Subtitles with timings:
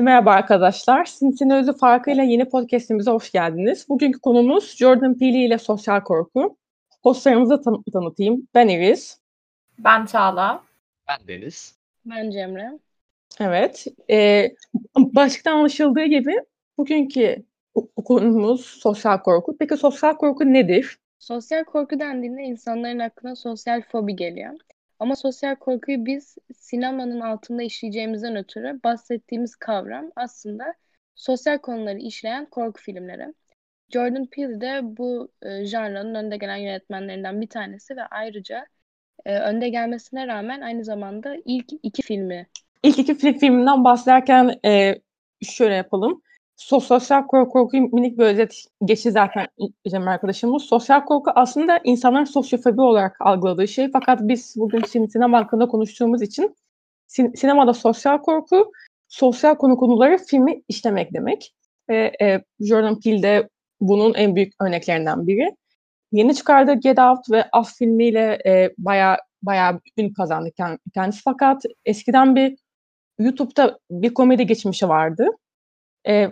[0.00, 1.04] Merhaba arkadaşlar.
[1.04, 3.88] Sinsin Özü Farkıyla yeni podcastimize hoş geldiniz.
[3.88, 6.56] Bugünkü konumuz Jordan Peele ile sosyal korku.
[7.02, 8.48] Hostlarımızı tan- tanıtayım.
[8.54, 9.18] Ben Iris.
[9.78, 10.62] Ben Çağla.
[11.08, 11.76] Ben Deniz.
[12.04, 12.78] Ben Cemre.
[13.40, 13.86] Evet.
[14.10, 14.48] E,
[14.96, 16.34] başlıktan anlaşıldığı gibi
[16.78, 17.44] bugünkü
[18.04, 19.56] konumuz sosyal korku.
[19.58, 20.98] Peki sosyal korku nedir?
[21.18, 24.54] Sosyal korku dendiğinde insanların aklına sosyal fobi geliyor.
[24.98, 30.74] Ama sosyal korkuyu biz sinemanın altında işleyeceğimizden ötürü bahsettiğimiz kavram aslında
[31.14, 33.34] sosyal konuları işleyen korku filmleri.
[33.92, 38.66] Jordan Peele de bu e, janrının önde gelen yönetmenlerinden bir tanesi ve ayrıca
[39.26, 42.46] e, önde gelmesine rağmen aynı zamanda ilk iki filmi.
[42.82, 44.94] İlk iki film, filminden bahsederken e,
[45.42, 46.22] şöyle yapalım.
[46.58, 49.46] Sosyal korku, korkuyu minik bir özet geçti zaten
[49.88, 50.62] Cem arkadaşımız.
[50.62, 53.90] Sosyal korku aslında insanların sosyofobi olarak algıladığı şey.
[53.92, 56.56] Fakat biz bugün sinema hakkında konuştuğumuz için
[57.08, 58.72] sin- sinemada sosyal korku,
[59.08, 61.54] sosyal konu konuları filmi işlemek demek.
[61.88, 63.48] Ve e, Jordan Peele de
[63.80, 65.56] bunun en büyük örneklerinden biri.
[66.12, 70.50] Yeni çıkardığı Get Out ve Af filmiyle e, bayağı bayağı ün kazandı
[70.94, 71.20] kendisi.
[71.24, 72.56] Fakat eskiden bir
[73.18, 75.28] YouTube'da bir komedi geçmişi vardı.
[76.08, 76.28] E,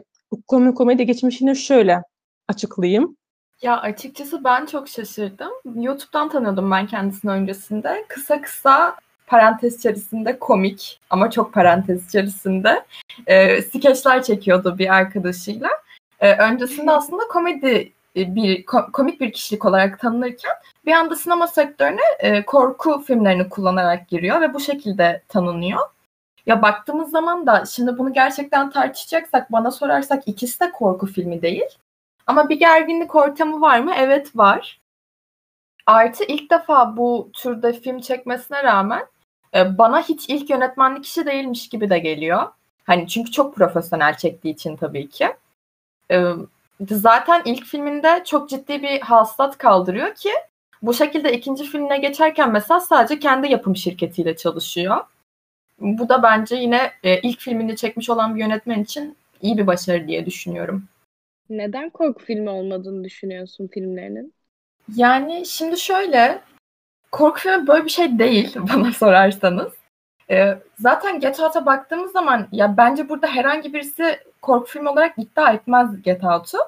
[0.46, 2.02] komedi, komedi geçmişini şöyle
[2.48, 3.16] açıklayayım.
[3.62, 5.52] Ya açıkçası ben çok şaşırdım.
[5.74, 8.04] YouTube'dan tanıyordum ben kendisini öncesinde.
[8.08, 12.84] Kısa kısa parantez içerisinde komik ama çok parantez içerisinde
[13.26, 15.68] e, skeçler çekiyordu bir arkadaşıyla.
[16.20, 20.52] E, öncesinde aslında komedi e, bir komik bir kişilik olarak tanınırken
[20.86, 25.80] bir anda sinema sektörüne e, korku filmlerini kullanarak giriyor ve bu şekilde tanınıyor.
[26.46, 31.78] Ya baktığımız zaman da şimdi bunu gerçekten tartışacaksak bana sorarsak ikisi de korku filmi değil.
[32.26, 33.92] Ama bir gerginlik ortamı var mı?
[33.96, 34.80] Evet var.
[35.86, 39.06] Artı ilk defa bu türde film çekmesine rağmen
[39.54, 42.42] e, bana hiç ilk yönetmenlik işi değilmiş gibi de geliyor.
[42.84, 45.36] Hani çünkü çok profesyonel çektiği için tabii ki.
[46.10, 46.32] E,
[46.90, 50.30] zaten ilk filminde çok ciddi bir hastat kaldırıyor ki
[50.82, 55.04] bu şekilde ikinci filmine geçerken mesela sadece kendi yapım şirketiyle çalışıyor.
[55.80, 60.08] Bu da bence yine e, ilk filmini çekmiş olan bir yönetmen için iyi bir başarı
[60.08, 60.84] diye düşünüyorum.
[61.50, 64.34] Neden korku filmi olmadığını düşünüyorsun filmlerinin?
[64.96, 66.40] Yani şimdi şöyle
[67.12, 69.72] korku filmi böyle bir şey değil bana sorarsanız.
[70.30, 75.52] Ee, zaten Get Out'a baktığımız zaman ya bence burada herhangi birisi korku filmi olarak iddia
[75.52, 76.58] etmez Get Out'u.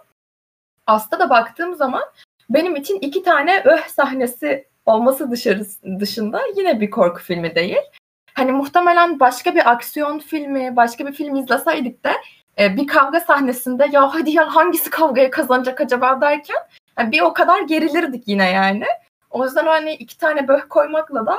[0.86, 2.02] Aslında da baktığım zaman
[2.50, 5.64] benim için iki tane öh sahnesi olması dışarı,
[6.00, 7.76] dışında yine bir korku filmi değil.
[8.38, 12.12] Hani muhtemelen başka bir aksiyon filmi, başka bir film izleseydik de
[12.58, 16.56] e, bir kavga sahnesinde ya hadi ya hangisi kavgaya kazanacak acaba derken
[16.98, 18.84] yani bir o kadar gerilirdik yine yani.
[19.30, 21.36] O yüzden hani iki tane böh koymakla da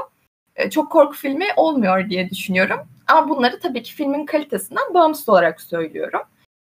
[0.55, 2.79] e, çok korku filmi olmuyor diye düşünüyorum.
[3.07, 6.21] Ama bunları tabii ki filmin kalitesinden bağımsız olarak söylüyorum.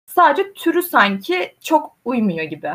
[0.06, 2.70] Sadece türü sanki çok uymuyor gibi.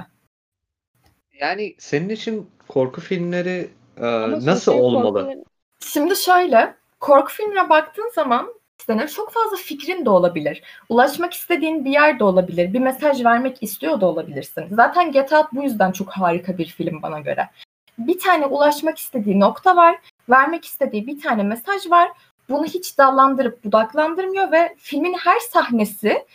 [1.40, 5.26] Yani senin için korku filmleri e, nasıl olmalı?
[5.26, 5.44] Korku...
[5.80, 8.54] Şimdi şöyle, korku filmine baktığın zaman
[8.88, 10.64] senin çok fazla fikrin de olabilir.
[10.90, 12.74] Ulaşmak istediğin bir yer de olabilir.
[12.74, 14.68] Bir mesaj vermek istiyor da olabilirsin.
[14.72, 17.50] Zaten Get Out bu yüzden çok harika bir film bana göre.
[17.98, 20.00] Bir tane ulaşmak istediği nokta var.
[20.30, 22.12] Vermek istediği bir tane mesaj var.
[22.50, 26.26] Bunu hiç dallandırıp budaklandırmıyor ve filmin her sahnesi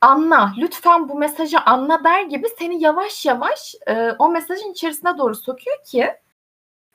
[0.00, 5.34] anla, lütfen bu mesajı anla der gibi seni yavaş yavaş e, o mesajın içerisine doğru
[5.34, 6.14] sokuyor ki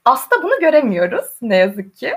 [0.05, 2.13] aslında bunu göremiyoruz ne yazık ki.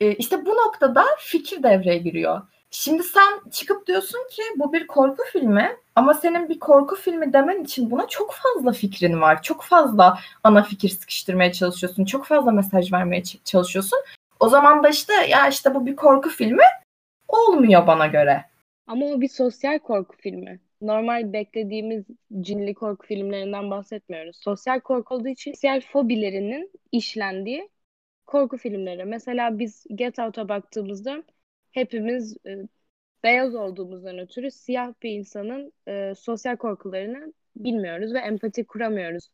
[0.00, 2.42] E, işte bu noktada fikir devreye giriyor.
[2.70, 7.64] Şimdi sen çıkıp diyorsun ki bu bir korku filmi ama senin bir korku filmi demen
[7.64, 9.42] için buna çok fazla fikrin var.
[9.42, 12.04] Çok fazla ana fikir sıkıştırmaya çalışıyorsun.
[12.04, 13.98] Çok fazla mesaj vermeye çalışıyorsun.
[14.40, 16.64] O zaman da işte ya işte bu bir korku filmi
[17.28, 18.44] olmuyor bana göre.
[18.86, 20.60] Ama o bir sosyal korku filmi.
[20.80, 22.04] Normal beklediğimiz
[22.40, 24.36] cinli korku filmlerinden bahsetmiyoruz.
[24.36, 27.68] Sosyal korku olduğu için sosyal fobilerinin işlendiği
[28.26, 29.04] korku filmleri.
[29.04, 31.22] Mesela biz Get Out'a baktığımızda
[31.72, 32.58] hepimiz e,
[33.24, 39.28] beyaz olduğumuzdan ötürü siyah bir insanın e, sosyal korkularını bilmiyoruz ve empati kuramıyoruz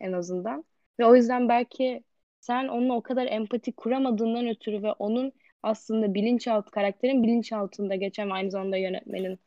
[0.00, 0.64] en azından.
[0.98, 2.02] Ve o yüzden belki
[2.40, 5.32] sen onunla o kadar empati kuramadığından ötürü ve onun
[5.62, 9.38] aslında bilinçaltı karakterin bilinçaltında geçen aynı zamanda yönetmenin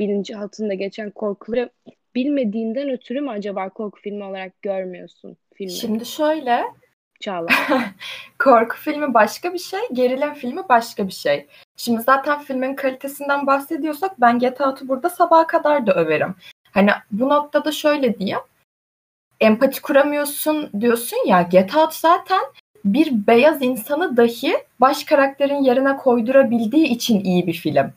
[0.00, 1.70] bilinçaltında geçen korkuları
[2.14, 5.72] bilmediğinden ötürü mü acaba korku filmi olarak görmüyorsun filmi?
[5.72, 6.62] Şimdi şöyle
[7.20, 7.48] Çağla.
[8.38, 11.46] korku filmi başka bir şey, gerilim filmi başka bir şey.
[11.76, 16.34] Şimdi zaten filmin kalitesinden bahsediyorsak ben Get Out'u burada sabaha kadar da överim.
[16.72, 18.40] Hani bu noktada şöyle diyeyim.
[19.40, 22.40] Empati kuramıyorsun diyorsun ya Get Out zaten
[22.84, 27.92] bir beyaz insanı dahi baş karakterin yerine koydurabildiği için iyi bir film.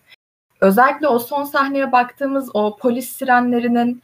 [0.62, 4.01] özellikle o son sahneye baktığımız o polis sirenlerinin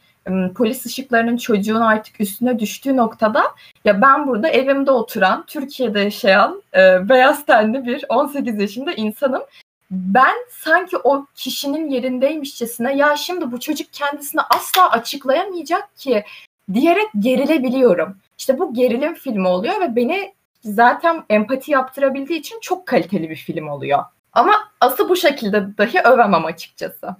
[0.54, 3.44] polis ışıklarının çocuğun artık üstüne düştüğü noktada
[3.84, 9.42] ya ben burada evimde oturan Türkiye'de yaşayan e, beyaz tenli bir 18 yaşında insanım.
[9.90, 16.24] Ben sanki o kişinin yerindeymişçesine ya şimdi bu çocuk kendisini asla açıklayamayacak ki
[16.74, 18.16] diyerek gerilebiliyorum.
[18.38, 20.32] İşte bu gerilim filmi oluyor ve beni
[20.64, 24.04] zaten empati yaptırabildiği için çok kaliteli bir film oluyor.
[24.32, 27.16] Ama asıl bu şekilde dahi övemem açıkçası.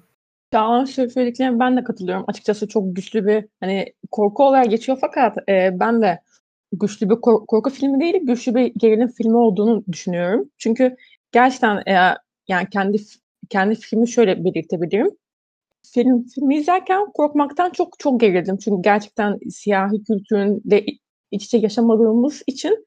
[0.53, 2.25] Çağla'nın söylediklerine ben de katılıyorum.
[2.29, 6.21] Açıkçası çok güçlü bir hani korku olarak geçiyor fakat e, ben de
[6.73, 10.51] güçlü bir kor- korku filmi değil, güçlü bir gerilim filmi olduğunu düşünüyorum.
[10.59, 10.97] Çünkü
[11.33, 12.15] gerçekten e,
[12.49, 12.99] yani kendi
[13.51, 15.11] kendi filmi şöyle belirtebilirim.
[15.95, 18.59] Film filmi izlerken korkmaktan çok çok gerildim.
[18.59, 20.87] Çünkü gerçekten siyahi kültüründe
[21.31, 22.87] iç içe yaşamadığımız için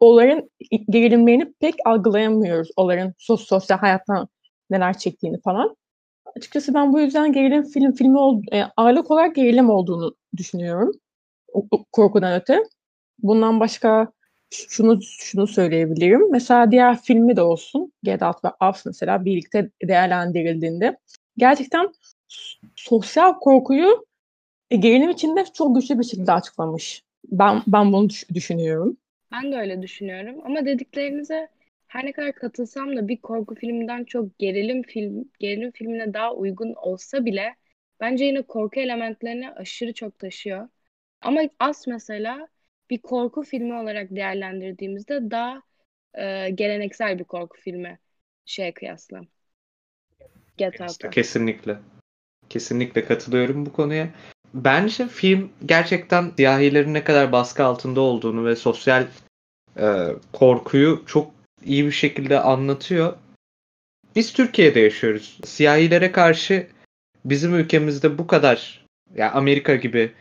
[0.00, 0.50] onların
[0.90, 2.70] gerilimlerini pek algılayamıyoruz.
[2.76, 4.28] Onların sos sosyal hayattan
[4.70, 5.76] neler çektiğini falan.
[6.36, 10.92] Açıkçası ben bu yüzden gerilim film filmi ol, e, ağırlık olarak gerilim olduğunu düşünüyorum.
[11.52, 12.62] O, o, korkudan öte.
[13.18, 14.12] Bundan başka
[14.50, 16.30] şunu şunu söyleyebilirim.
[16.30, 17.92] Mesela diğer filmi de olsun.
[18.02, 20.96] Get Out ve Us mesela birlikte değerlendirildiğinde
[21.36, 21.92] gerçekten
[22.76, 24.06] sosyal korkuyu
[24.70, 27.02] e, gerilim içinde çok güçlü bir şekilde açıklamış.
[27.24, 28.96] Ben ben bunu düş- düşünüyorum.
[29.32, 31.48] Ben de öyle düşünüyorum ama dediklerinize
[31.90, 36.74] her ne kadar katılsam da bir korku filminden çok gerilim film gerilim filmine daha uygun
[36.74, 37.56] olsa bile
[38.00, 40.68] bence yine korku elementlerini aşırı çok taşıyor.
[41.20, 42.48] Ama As mesela
[42.90, 45.62] bir korku filmi olarak değerlendirdiğimizde daha
[46.14, 47.98] e, geleneksel bir korku filmi
[48.44, 49.20] şeye kıyasla.
[50.56, 51.10] Get Out'a.
[51.10, 51.76] Kesinlikle.
[52.48, 54.08] Kesinlikle katılıyorum bu konuya.
[54.54, 59.06] Bence film gerçekten siyahilerin ne kadar baskı altında olduğunu ve sosyal
[59.76, 59.86] e,
[60.32, 63.16] korkuyu çok iyi bir şekilde anlatıyor.
[64.16, 65.38] Biz Türkiye'de yaşıyoruz.
[65.44, 66.66] Siyahilere karşı
[67.24, 70.12] bizim ülkemizde bu kadar ya yani Amerika gibi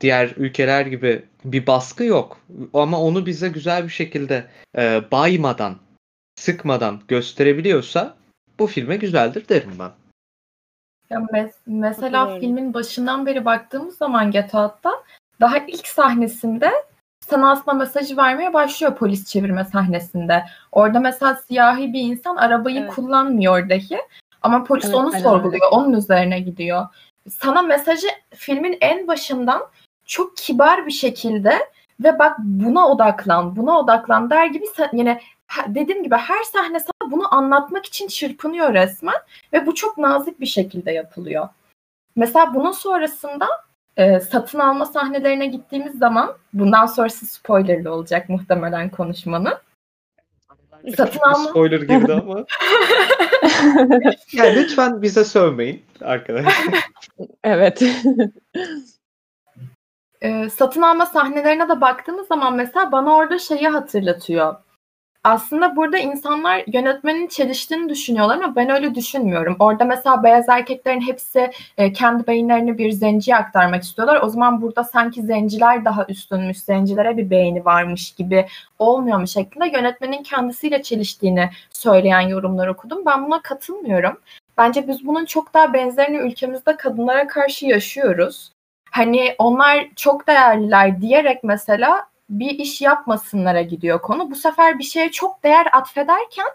[0.00, 2.40] diğer ülkeler gibi bir baskı yok.
[2.74, 4.46] Ama onu bize güzel bir şekilde
[4.78, 5.76] e, baymadan,
[6.36, 8.16] sıkmadan gösterebiliyorsa
[8.58, 9.90] bu filme güzeldir derim ben.
[11.10, 15.04] Ya mes- mesela filmin başından beri baktığımız zaman Get Out'ta
[15.40, 16.72] daha ilk sahnesinde
[17.28, 20.44] sana aslında mesajı vermeye başlıyor polis çevirme sahnesinde.
[20.72, 22.94] Orada mesela siyahi bir insan arabayı evet.
[22.94, 23.98] kullanmıyor dahi
[24.42, 26.86] ama polis evet, onu sorguluyor, onun üzerine gidiyor.
[27.28, 29.62] Sana mesajı filmin en başından
[30.06, 31.58] çok kibar bir şekilde
[32.00, 35.20] ve bak buna odaklan, buna odaklan der gibi yine
[35.66, 39.16] dediğim gibi her sahne sana bunu anlatmak için çırpınıyor resmen
[39.52, 41.48] ve bu çok nazik bir şekilde yapılıyor.
[42.16, 43.46] Mesela bunun sonrasında
[43.96, 49.54] e, satın alma sahnelerine gittiğimiz zaman bundan sonrası spoilerlı olacak muhtemelen konuşmanın.
[50.96, 51.48] Satın alma.
[51.48, 52.44] Spoiler girdi ama.
[54.32, 56.54] yani lütfen bize sövmeyin arkadaşlar.
[57.44, 57.82] evet.
[60.20, 64.54] e, satın alma sahnelerine de baktığımız zaman mesela bana orada şeyi hatırlatıyor
[65.26, 69.56] aslında burada insanlar yönetmenin çeliştiğini düşünüyorlar ama ben öyle düşünmüyorum.
[69.58, 74.20] Orada mesela beyaz erkeklerin hepsi e, kendi beyinlerini bir zenciye aktarmak istiyorlar.
[74.22, 78.46] O zaman burada sanki zenciler daha üstünmüş, zencilere bir beyni varmış gibi
[78.78, 83.02] olmuyor mu şeklinde yönetmenin kendisiyle çeliştiğini söyleyen yorumlar okudum.
[83.06, 84.20] Ben buna katılmıyorum.
[84.58, 88.52] Bence biz bunun çok daha benzerini ülkemizde kadınlara karşı yaşıyoruz.
[88.90, 94.30] Hani onlar çok değerliler diyerek mesela bir iş yapmasınlara gidiyor konu.
[94.30, 96.46] Bu sefer bir şeye çok değer atfederken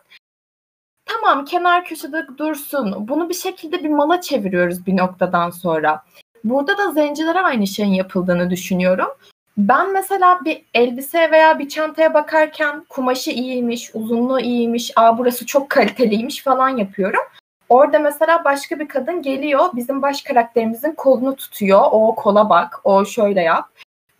[1.05, 3.07] tamam kenar köşede dursun.
[3.07, 6.03] Bunu bir şekilde bir mala çeviriyoruz bir noktadan sonra.
[6.43, 9.09] Burada da zencilere aynı şeyin yapıldığını düşünüyorum.
[9.57, 15.69] Ben mesela bir elbise veya bir çantaya bakarken kumaşı iyiymiş, uzunluğu iyiymiş, aa burası çok
[15.69, 17.21] kaliteliymiş falan yapıyorum.
[17.69, 21.81] Orada mesela başka bir kadın geliyor, bizim baş karakterimizin kolunu tutuyor.
[21.91, 23.69] O kola bak, o şöyle yap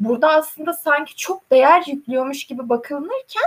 [0.05, 3.43] burada aslında sanki çok değer yüklüyormuş gibi bakılırken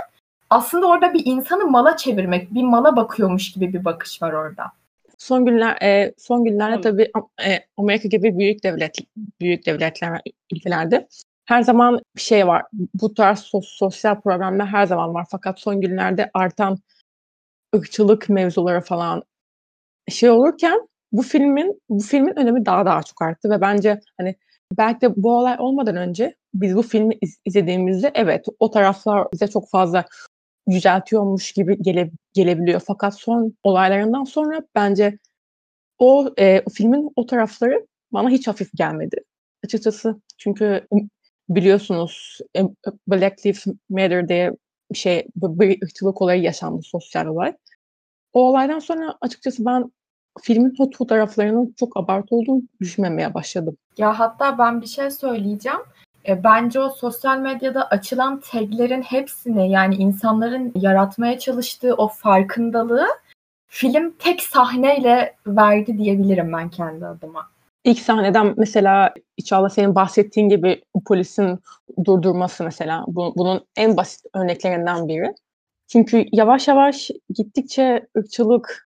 [0.49, 4.71] aslında orada bir insanı mala çevirmek, bir mala bakıyormuş gibi bir bakış var orada.
[5.17, 7.11] Son günler e, son günlerde tabii
[7.45, 8.97] e, Amerika gibi büyük devlet
[9.41, 10.21] büyük devletler
[10.53, 11.07] ülkelerde
[11.45, 12.63] her zaman bir şey var.
[12.93, 15.25] Bu tarz sos, sosyal problemler her zaman var.
[15.31, 16.77] Fakat son günlerde artan
[17.75, 19.23] ırkçılık mevzuları falan
[20.09, 24.35] şey olurken bu filmin bu filmin önemi daha daha çok arttı ve bence hani
[24.77, 29.47] belki de bu olay olmadan önce biz bu filmi iz- izlediğimizde evet o taraflar bize
[29.47, 30.05] çok fazla
[30.67, 32.81] yüceltiyormuş gibi gele, gelebiliyor.
[32.87, 35.19] Fakat son olaylarından sonra bence
[35.99, 39.17] o e, filmin o tarafları bana hiç hafif gelmedi.
[39.65, 40.87] Açıkçası çünkü
[41.49, 42.61] biliyorsunuz e,
[43.07, 44.51] Black Lives Matter diye
[44.91, 47.53] bir şey bir ırkçılık olayı yaşandı sosyal olay.
[48.33, 49.91] O olaydan sonra açıkçası ben
[50.41, 53.77] filmin fotoğraflarının çok abartı olduğunu düşünmemeye başladım.
[53.97, 55.79] Ya hatta ben bir şey söyleyeceğim.
[56.27, 63.07] E, bence o sosyal medyada açılan taglerin hepsini yani insanların yaratmaya çalıştığı o farkındalığı
[63.67, 67.47] film tek sahneyle verdi diyebilirim ben kendi adıma.
[67.83, 71.59] İlk sahneden mesela İnşallah senin bahsettiğin gibi polisin
[72.05, 75.33] durdurması mesela bu, bunun en basit örneklerinden biri.
[75.87, 78.84] Çünkü yavaş yavaş gittikçe ırkçılık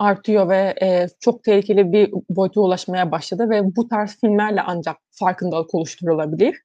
[0.00, 5.74] artıyor ve e, çok tehlikeli bir boyuta ulaşmaya başladı ve bu tarz filmlerle ancak farkındalık
[5.74, 6.62] oluşturulabilir.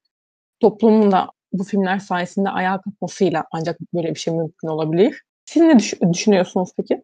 [0.60, 5.22] Toplumun da bu filmler sayesinde ayağa kalkmasıyla ancak böyle bir şey mümkün olabilir.
[5.44, 7.02] Siz ne düş- düşünüyorsunuz peki?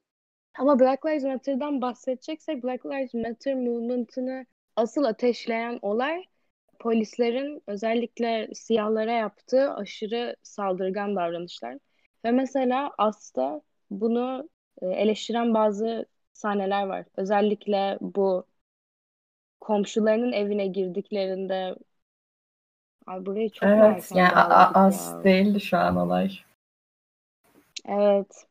[0.59, 4.47] Ama Black Lives Matter'dan bahsedeceksek Black Lives Matter movement'ını
[4.77, 6.25] asıl ateşleyen olay
[6.79, 11.79] polislerin özellikle siyahlara yaptığı aşırı saldırgan davranışlar.
[12.25, 13.61] Ve mesela As'ta
[13.91, 14.49] bunu
[14.83, 17.05] e, eleştiren bazı sahneler var.
[17.17, 18.47] Özellikle bu
[19.61, 21.75] komşularının evine girdiklerinde
[23.07, 25.25] Ay burayı çok Evet yani As ya.
[25.25, 26.31] değildi şu an olay.
[27.85, 28.47] Evet.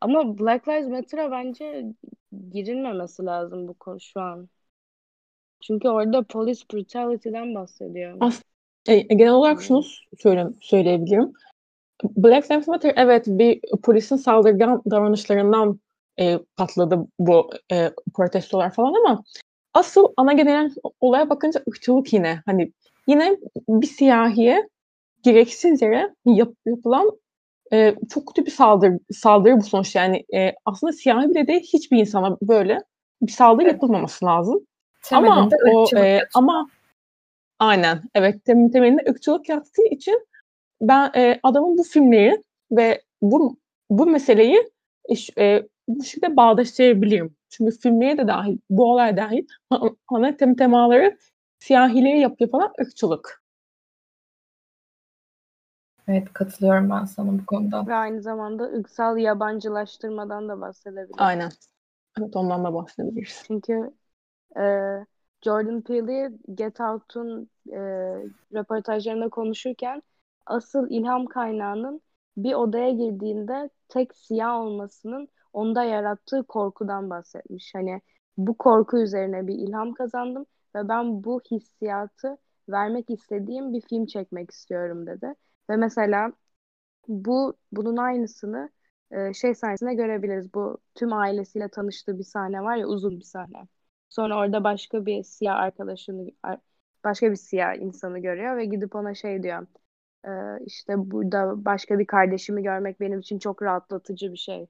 [0.00, 1.84] Ama Black Lives Matter'a bence
[2.52, 4.48] girilmemesi lazım bu konu şu an.
[5.60, 8.16] Çünkü orada police brutality'den bahsediyor.
[8.20, 8.42] As
[8.86, 9.82] e, genel olarak şunu
[10.18, 11.32] söyle söyleyebilirim.
[12.02, 15.80] Black Lives Matter evet bir polisin saldırgan davranışlarından
[16.20, 19.24] e, patladı bu e, protestolar falan ama
[19.74, 22.72] asıl ana genel olaya bakınca ırkçılık yine hani
[23.06, 23.36] yine
[23.68, 24.68] bir siyahiye
[25.22, 27.10] gereksiz yere yap, yapılan
[27.72, 30.00] e, çok kötü bir saldırı, saldırı bu sonuçta.
[30.00, 32.78] Yani e, aslında siyahi bile değil hiçbir insana böyle
[33.22, 33.72] bir saldırı evet.
[33.72, 34.66] yapılmaması lazım.
[35.02, 36.68] Temelinde ama o e, ama
[37.58, 40.26] aynen evet tem, temelinde ırkçılık yaptığı için
[40.80, 43.56] ben e, adamın bu filmleri ve bu
[43.90, 44.70] bu meseleyi
[45.38, 47.36] e, bu şekilde bağdaştırabilirim.
[47.48, 49.46] Çünkü filmleri de dahil, bu olay dahil
[50.08, 51.18] ana tem temaları
[51.58, 53.44] siyahileri yap yapılan ırkçılık.
[56.08, 57.86] Evet katılıyorum ben sana bu konuda.
[57.86, 61.14] Ve aynı zamanda ırksal yabancılaştırmadan da bahsedebiliriz.
[61.18, 61.50] Aynen.
[62.18, 63.42] Evet ondan da bahsedebiliriz.
[63.46, 63.90] Çünkü
[64.56, 64.62] e,
[65.44, 67.78] Jordan Peele'i Get Out'un e,
[68.54, 70.02] röportajlarında konuşurken
[70.46, 72.00] asıl ilham kaynağının
[72.36, 77.74] bir odaya girdiğinde tek siyah olmasının onda yarattığı korkudan bahsetmiş.
[77.74, 78.00] Hani
[78.36, 84.50] bu korku üzerine bir ilham kazandım ve ben bu hissiyatı vermek istediğim bir film çekmek
[84.50, 85.34] istiyorum dedi.
[85.70, 86.32] Ve mesela
[87.08, 88.70] bu bunun aynısını
[89.10, 90.54] e, şey sahnesinde görebiliriz.
[90.54, 93.68] Bu tüm ailesiyle tanıştığı bir sahne var ya uzun bir sahne.
[94.08, 96.26] Sonra orada başka bir siyah arkadaşını
[97.04, 99.66] başka bir siyah insanı görüyor ve gidip ona şey diyor.
[100.24, 100.30] E,
[100.66, 104.66] işte burada başka bir kardeşimi görmek benim için çok rahatlatıcı bir şey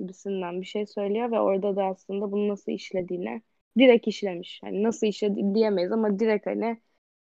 [0.00, 3.42] gibisinden bir şey söylüyor ve orada da aslında bunu nasıl işlediğini
[3.78, 4.60] direkt işlemiş.
[4.64, 6.78] Yani nasıl işledi diyemeyiz ama direkt hani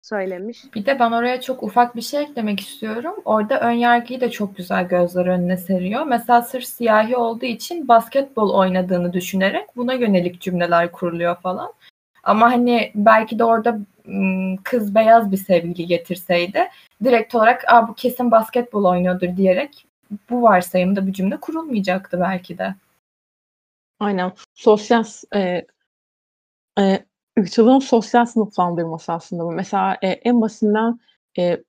[0.03, 0.75] söylemiş.
[0.75, 3.15] Bir de ben oraya çok ufak bir şey eklemek istiyorum.
[3.25, 6.07] Orada ön yargıyı da çok güzel gözler önüne seriyor.
[6.07, 11.73] Mesela sırf siyahi olduğu için basketbol oynadığını düşünerek buna yönelik cümleler kuruluyor falan.
[12.23, 13.79] Ama hani belki de orada
[14.65, 16.69] kız beyaz bir sevgili getirseydi
[17.05, 19.87] direkt olarak Aa, bu kesin basketbol oynuyordur diyerek
[20.31, 22.75] bu varsayımda bir cümle kurulmayacaktı belki de.
[24.01, 24.33] Aynen.
[24.55, 25.67] Sosyal e,
[26.79, 27.05] e,
[27.39, 29.53] ırkçılığın sosyal sınıflandırması aslında bu.
[29.53, 31.01] Mesela e, en basitinden
[31.39, 31.63] e,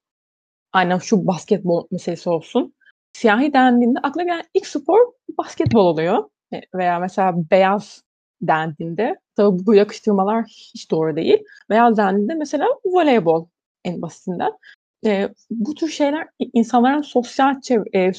[0.73, 2.73] aynen şu basketbol meselesi olsun.
[3.13, 4.99] Siyahi dendiğinde akla gelen ilk spor
[5.37, 6.29] basketbol oluyor.
[6.53, 8.03] E, veya mesela beyaz
[8.41, 11.43] dendiğinde tabii bu yakıştırmalar hiç doğru değil.
[11.69, 13.45] Beyaz dendiğinde mesela voleybol
[13.85, 14.51] en basitinden.
[15.05, 18.11] E, bu tür şeyler insanların sosyal çev- e,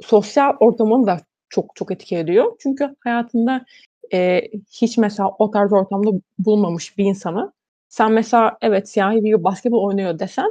[0.00, 2.56] sosyal ortamını da çok çok etki ediyor.
[2.58, 3.64] Çünkü hayatında
[4.12, 7.52] e, hiç mesela o tarz ortamda bulunmamış bir insanı
[7.88, 10.50] sen mesela evet siyahi biri basketbol oynuyor desen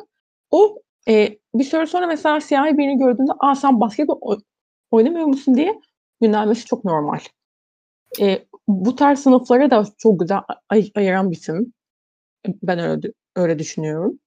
[0.52, 4.40] o e, bir süre sonra mesela siyahi birini gördüğünde aa sen basketbol
[4.92, 5.80] oynamıyor musun diye
[6.22, 7.20] yönelmesi çok normal.
[8.22, 10.40] E, bu tarz sınıfları da çok güzel
[10.70, 11.74] ay- ayıran bir film.
[12.64, 14.20] Ben öyle öyle düşünüyorum.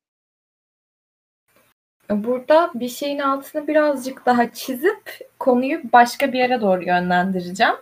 [2.11, 7.77] Burada bir şeyin altını birazcık daha çizip konuyu başka bir yere doğru yönlendireceğim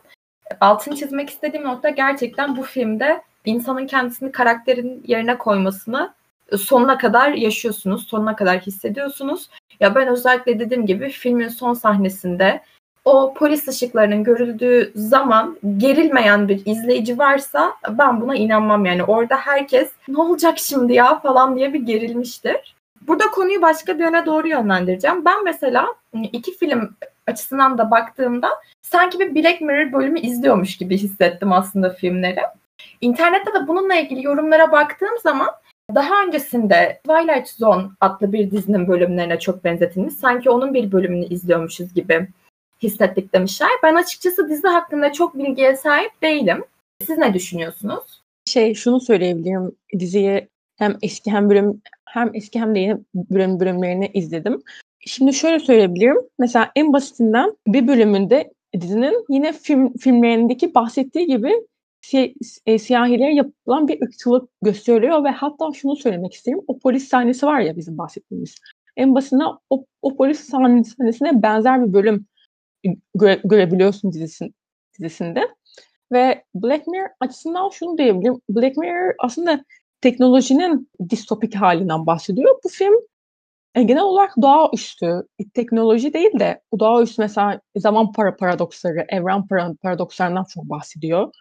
[0.60, 6.14] altını çizmek istediğim nokta gerçekten bu filmde insanın kendisini karakterin yerine koymasını
[6.58, 9.48] sonuna kadar yaşıyorsunuz, sonuna kadar hissediyorsunuz.
[9.80, 12.62] Ya ben özellikle dediğim gibi filmin son sahnesinde
[13.04, 19.04] o polis ışıklarının görüldüğü zaman gerilmeyen bir izleyici varsa ben buna inanmam yani.
[19.04, 22.74] Orada herkes ne olacak şimdi ya falan diye bir gerilmiştir.
[23.06, 25.24] Burada konuyu başka bir yöne doğru yönlendireceğim.
[25.24, 25.86] Ben mesela
[26.32, 26.96] iki film
[27.26, 28.48] açısından da baktığımda
[28.82, 32.40] sanki bir Black Mirror bölümü izliyormuş gibi hissettim aslında filmleri.
[33.00, 35.48] İnternette de bununla ilgili yorumlara baktığım zaman
[35.94, 40.14] daha öncesinde Twilight Zone adlı bir dizinin bölümlerine çok benzetilmiş.
[40.14, 42.28] Sanki onun bir bölümünü izliyormuşuz gibi
[42.84, 43.68] hissettik demişler.
[43.82, 46.64] Ben açıkçası dizi hakkında çok bilgiye sahip değilim.
[47.06, 48.22] Siz ne düşünüyorsunuz?
[48.46, 49.72] Şey şunu söyleyebilirim.
[49.98, 54.62] Diziye hem eski hem bölüm hem eski hem de yeni bölüm bölümlerini izledim.
[55.00, 56.16] Şimdi şöyle söyleyebilirim.
[56.38, 61.52] Mesela en basitinden bir bölümünde dizinin yine film filmlerindeki bahsettiği gibi
[62.00, 62.34] si,
[62.66, 66.60] e, siyahilere yapılan bir ırkçılık gösteriyor ve hatta şunu söylemek isterim.
[66.66, 68.54] O polis sahnesi var ya bizim bahsettiğimiz.
[68.96, 72.26] En basitinden o, o polis sahnesine benzer bir bölüm
[73.14, 74.54] göre, görebiliyorsun dizisin,
[74.98, 75.48] dizisinde.
[76.12, 78.40] Ve Black Mirror açısından şunu diyebilirim.
[78.48, 79.64] Black Mirror aslında
[80.00, 82.56] teknolojinin distopik halinden bahsediyor.
[82.64, 82.94] Bu film
[83.74, 85.22] e, genel olarak doğaüstü,
[85.54, 91.32] teknoloji değil de doğaüstü mesela zaman para paradoksları, evren para paradokslarından çok bahsediyor.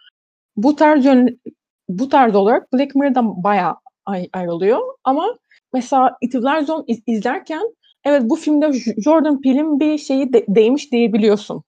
[0.56, 1.40] Bu tarz yön,
[1.88, 4.80] bu tarz olarak Black Mirror'dan bayağı ay- ayrılıyor.
[5.04, 5.36] Ama
[5.72, 7.62] mesela Itivler Zone iz- izlerken
[8.04, 11.62] evet bu filmde Jordan Peele'in bir şeyi de- değmiş diyebiliyorsun.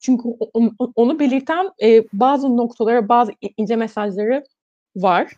[0.00, 0.28] Çünkü
[0.96, 4.44] onu, belirten e, bazı noktalara, bazı ince mesajları
[4.96, 5.32] var.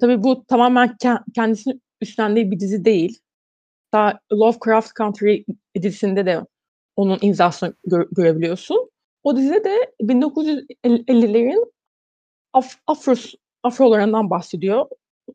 [0.00, 0.96] Tabii bu tamamen
[1.34, 3.18] kendisini üstlendiği bir dizi değil.
[3.92, 5.44] Daha Lovecraft Country
[5.82, 6.40] dizisinde de
[6.96, 8.90] onun imzasını gö- görebiliyorsun.
[9.22, 11.72] O dizide de 1950'lerin
[12.52, 14.86] Af Afros, Afrolarından bahsediyor.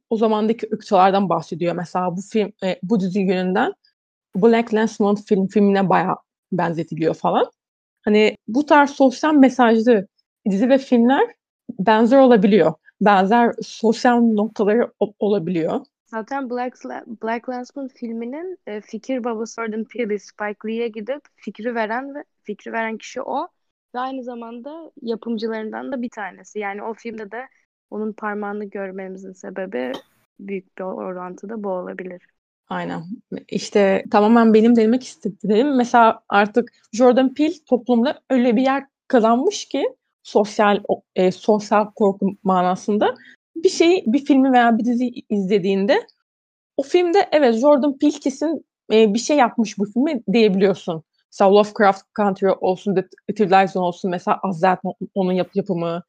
[0.09, 1.75] O zamandaki ırkçılardan bahsediyor.
[1.75, 3.73] Mesela bu film, e, bu dizi yönünden
[4.35, 6.15] Black Landsman film filmine bayağı
[6.51, 7.51] benzetiliyor falan.
[8.01, 10.07] Hani bu tarz sosyal mesajlı
[10.49, 11.27] dizi ve filmler
[11.79, 12.73] benzer olabiliyor.
[13.01, 15.81] Benzer sosyal noktaları olabiliyor.
[16.05, 16.77] Zaten Black,
[17.23, 22.71] Black Landsman filminin e, fikir babası Jordan Peele, Spike Lee'ye gidip fikri veren ve fikri
[22.71, 23.47] veren kişi o.
[23.95, 26.59] Ve aynı zamanda yapımcılarından da bir tanesi.
[26.59, 27.47] Yani o filmde de
[27.91, 29.91] onun parmağını görmemizin sebebi
[30.39, 32.21] büyük bir orantıda bu olabilir.
[32.69, 33.03] Aynen.
[33.47, 39.95] İşte tamamen benim demek istediğim mesela artık Jordan Peele toplumda öyle bir yer kazanmış ki
[40.23, 40.83] sosyal
[41.15, 43.15] e, sosyal korku manasında
[43.55, 46.07] bir şeyi bir filmi veya bir dizi izlediğinde
[46.77, 51.03] o filmde evet Jordan Peele kesin e, bir şey yapmış bu filmi diyebiliyorsun.
[51.31, 56.03] Mesela Lovecraft Country olsun, The Twilight Zone olsun mesela zaten onun yap yapımı.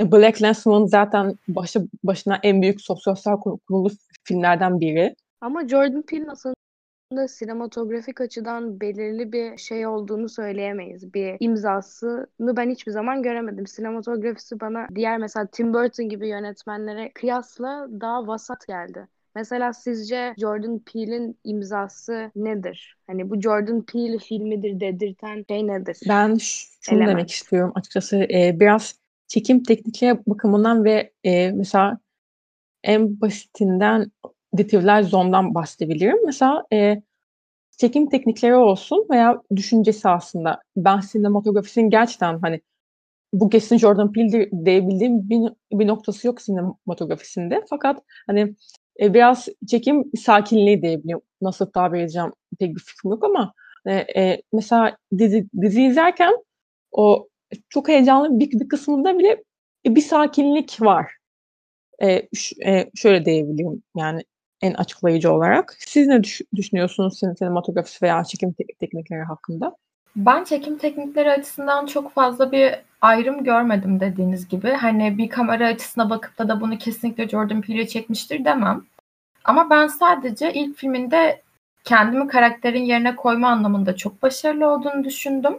[0.00, 3.90] Black Landsman zaten başı başına en büyük sosyal kurulu
[4.24, 5.14] filmlerden biri.
[5.40, 11.14] Ama Jordan Peele aslında sinematografik açıdan belirli bir şey olduğunu söyleyemeyiz.
[11.14, 13.66] Bir imzasını ben hiçbir zaman göremedim.
[13.66, 19.08] Sinematografisi bana diğer mesela Tim Burton gibi yönetmenlere kıyasla daha vasat geldi.
[19.34, 22.96] Mesela sizce Jordan Peele'in imzası nedir?
[23.06, 25.98] Hani bu Jordan Peele filmidir dedirten şey nedir?
[26.08, 26.38] Ben
[26.80, 27.10] şunu Element.
[27.10, 28.16] demek istiyorum açıkçası.
[28.16, 28.94] E, biraz
[29.28, 31.98] çekim teknikleri bakımından ve e, mesela
[32.84, 34.12] en basitinden
[34.54, 36.26] Detivler Zone'dan bahsedebilirim.
[36.26, 37.02] Mesela e,
[37.78, 40.62] çekim teknikleri olsun veya düşüncesi aslında.
[40.76, 42.60] Ben sinematografisinin gerçekten hani
[43.32, 47.64] bu kesin Jordan Peele diyebildiğim bir, bir noktası yok sinematografisinde.
[47.70, 48.54] Fakat hani
[49.00, 51.20] e, biraz çekim sakinliği diyebilirim.
[51.42, 53.52] Nasıl tabir edeceğim pek bir fikrim yok ama
[53.86, 56.34] e, e, mesela dizi, dizi izlerken
[56.92, 57.27] o
[57.68, 59.42] çok heyecanlı bir, bir kısmında bile
[59.86, 61.12] bir sakinlik var.
[62.02, 64.22] E, ş, e, şöyle diyebilirim yani
[64.62, 65.76] en açıklayıcı olarak.
[65.78, 69.76] Siz ne düş- düşünüyorsunuz sinematografisi veya çekim te- teknikleri hakkında?
[70.16, 74.70] Ben çekim teknikleri açısından çok fazla bir ayrım görmedim dediğiniz gibi.
[74.70, 78.84] Hani bir kamera açısına bakıp da da bunu kesinlikle Jordan Peele çekmiştir demem.
[79.44, 81.42] Ama ben sadece ilk filminde
[81.84, 85.58] kendimi karakterin yerine koyma anlamında çok başarılı olduğunu düşündüm.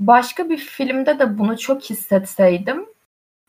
[0.00, 2.86] Başka bir filmde de bunu çok hissetseydim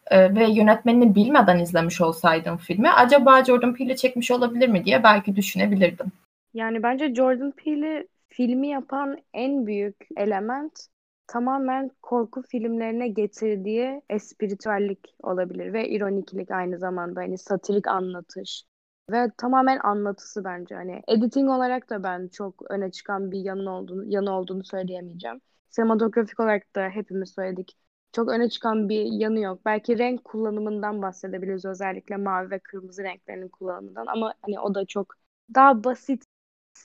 [0.07, 5.35] e, ve yönetmenini bilmeden izlemiş olsaydım filmi acaba Jordan Peele çekmiş olabilir mi diye belki
[5.35, 6.11] düşünebilirdim.
[6.53, 10.87] Yani bence Jordan Peele'i filmi yapan en büyük element
[11.27, 18.63] tamamen korku filmlerine getirdiği espritüellik olabilir ve ironiklik aynı zamanda hani satirik anlatış
[19.11, 24.05] ve tamamen anlatısı bence hani editing olarak da ben çok öne çıkan bir yanı olduğunu
[24.05, 25.41] yanı olduğunu söyleyemeyeceğim.
[25.75, 27.77] Sinematografik olarak da hepimiz söyledik.
[28.13, 29.65] Çok öne çıkan bir yanı yok.
[29.65, 35.15] Belki renk kullanımından bahsedebiliriz özellikle mavi ve kırmızı renklerinin kullanımından ama hani o da çok
[35.55, 36.23] daha basit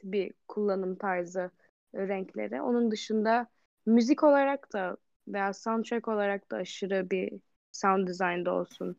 [0.05, 1.51] bir kullanım tarzı
[1.95, 2.63] renkleri.
[2.63, 3.47] Onun dışında
[3.87, 4.97] müzik olarak da
[5.29, 7.41] veya soundtrack olarak da aşırı bir
[7.73, 8.97] sound design'da olsun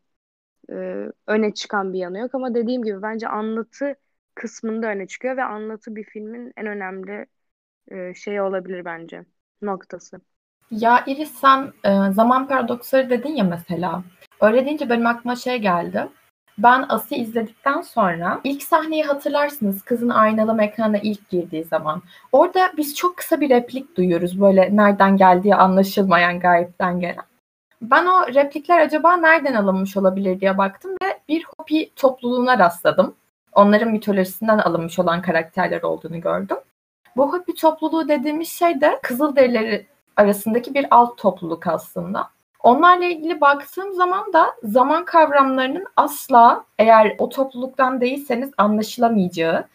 [0.70, 0.74] e,
[1.26, 3.96] öne çıkan bir yanı yok ama dediğim gibi bence anlatı
[4.34, 7.26] kısmında öne çıkıyor ve anlatı bir filmin en önemli
[7.92, 9.24] e, şey olabilir bence
[9.62, 10.20] noktası.
[10.70, 14.02] Ya Iris sen e, zaman paradoksları dedin ya mesela.
[14.40, 16.08] Öyle deyince benim aklıma şey geldi.
[16.58, 22.02] Ben As'ı izledikten sonra ilk sahneyi hatırlarsınız kızın aynalama ekrana ilk girdiği zaman.
[22.32, 27.24] Orada biz çok kısa bir replik duyuyoruz böyle nereden geldiği anlaşılmayan gayipten gelen.
[27.82, 33.14] Ben o replikler acaba nereden alınmış olabilir diye baktım ve bir Hopi topluluğuna rastladım.
[33.52, 36.56] Onların mitolojisinden alınmış olan karakterler olduğunu gördüm.
[37.16, 42.30] Bu Hopi topluluğu dediğimiz şey de Kızılderilileri arasındaki bir alt topluluk aslında.
[42.62, 49.68] Onlarla ilgili baktığım zaman da zaman kavramlarının asla eğer o topluluktan değilseniz anlaşılamayacağı,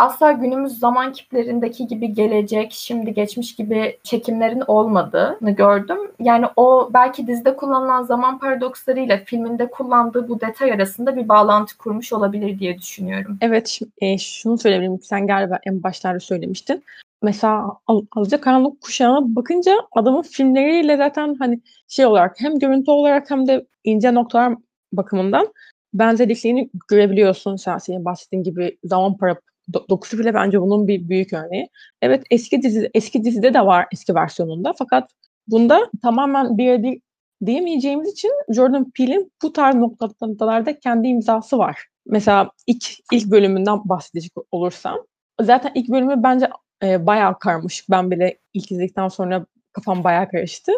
[0.00, 5.98] asla günümüz zaman kiplerindeki gibi gelecek, şimdi geçmiş gibi çekimlerin olmadığını gördüm.
[6.20, 12.12] Yani o belki dizide kullanılan zaman paradokslarıyla filminde kullandığı bu detay arasında bir bağlantı kurmuş
[12.12, 13.38] olabilir diye düşünüyorum.
[13.40, 15.00] Evet, e, şunu söyleyebilirim.
[15.02, 16.84] Sen galiba en başlarda söylemiştin
[17.22, 23.48] mesela Al Alacakaranlık kuşağına bakınca adamın filmleriyle zaten hani şey olarak hem görüntü olarak hem
[23.48, 24.54] de ince noktalar
[24.92, 25.52] bakımından
[25.94, 27.56] benzerliklerini görebiliyorsun.
[27.56, 29.36] Sen senin bahsettiğin gibi zaman para
[29.74, 31.68] dokusu bile bence bunun bir büyük örneği.
[32.02, 35.10] Evet eski dizi eski dizide de var eski versiyonunda fakat
[35.46, 37.00] bunda tamamen bir değil
[37.46, 41.86] diyemeyeceğimiz için Jordan Peele'in bu tarz noktalarda kendi imzası var.
[42.06, 44.98] Mesela ilk ilk bölümünden bahsedecek olursam
[45.40, 46.48] zaten ilk bölümü bence
[46.82, 47.90] e, bayağı karmaşık.
[47.90, 50.72] Ben bile ilk izledikten sonra kafam bayağı karıştı.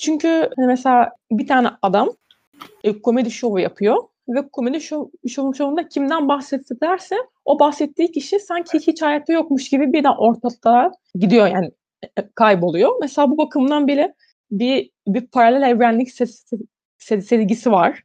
[0.00, 2.10] Çünkü hani mesela bir tane adam
[2.84, 3.96] e, komedi şovu yapıyor
[4.30, 9.92] ve komedi şov, şovun şovunda kimden bahsederse o bahsettiği kişi sanki hiç hayatta yokmuş gibi
[9.92, 11.70] birden ortalıkta gidiyor yani
[12.18, 12.92] e, kayboluyor.
[13.00, 14.14] Mesela bu bakımdan bile
[14.50, 16.44] bir bir paralel evrenlik ses,
[16.98, 18.02] ses, sevgisi var.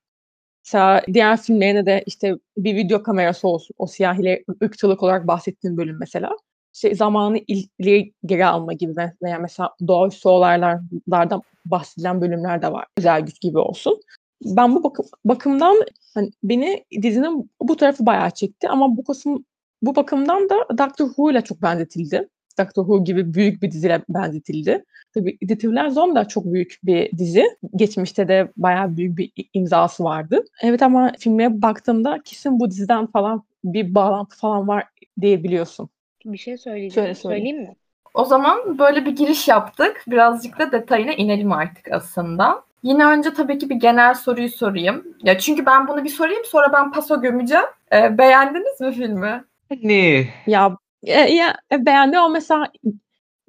[0.66, 3.74] Mesela diğer filmlerine de işte bir video kamerası olsun.
[3.78, 6.30] O siyahileri ırkçılık olarak bahsettiğim bölüm mesela
[6.74, 12.86] şey zamanı ileri geri alma gibi veya mesela doğaüstü olaylardan bahsedilen bölümler de var.
[12.98, 14.02] Özel güç gibi olsun.
[14.42, 15.76] Ben bu bakım, bakımdan
[16.14, 19.46] hani beni dizinin bu tarafı bayağı çekti ama bu kısım
[19.82, 22.30] bu bakımdan da Doctor Who ile çok benzetildi.
[22.60, 24.84] Doctor Who gibi büyük bir diziyle benzetildi.
[25.14, 27.44] Tabii Detective Zone da çok büyük bir dizi.
[27.76, 30.46] Geçmişte de bayağı büyük bir imzası vardı.
[30.62, 34.84] Evet ama filmeye baktığımda kesin bu diziden falan bir bağlantı falan var
[35.22, 35.90] diyebiliyorsun
[36.26, 36.94] bir şey söyleyeceğim.
[36.94, 37.36] Söyle, söyle.
[37.36, 37.76] Söyleyeyim mi?
[38.16, 40.04] O zaman böyle bir giriş yaptık.
[40.08, 42.64] Birazcık da detayına inelim artık aslında.
[42.84, 45.04] Yine önce tabii ki bir genel soruyu sorayım.
[45.24, 47.66] Ya çünkü ben bunu bir sorayım sonra ben paso gömeceğim.
[47.94, 49.44] Ee, beğendiniz mi filmi?
[49.84, 50.28] Ne?
[50.48, 52.72] Ya, e, ya e, beğendim ama mesela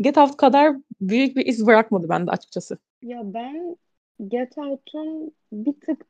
[0.00, 2.78] Get Out kadar büyük bir iz bırakmadı bende açıkçası.
[3.02, 3.76] Ya ben
[4.28, 6.06] Get Out'un bir tık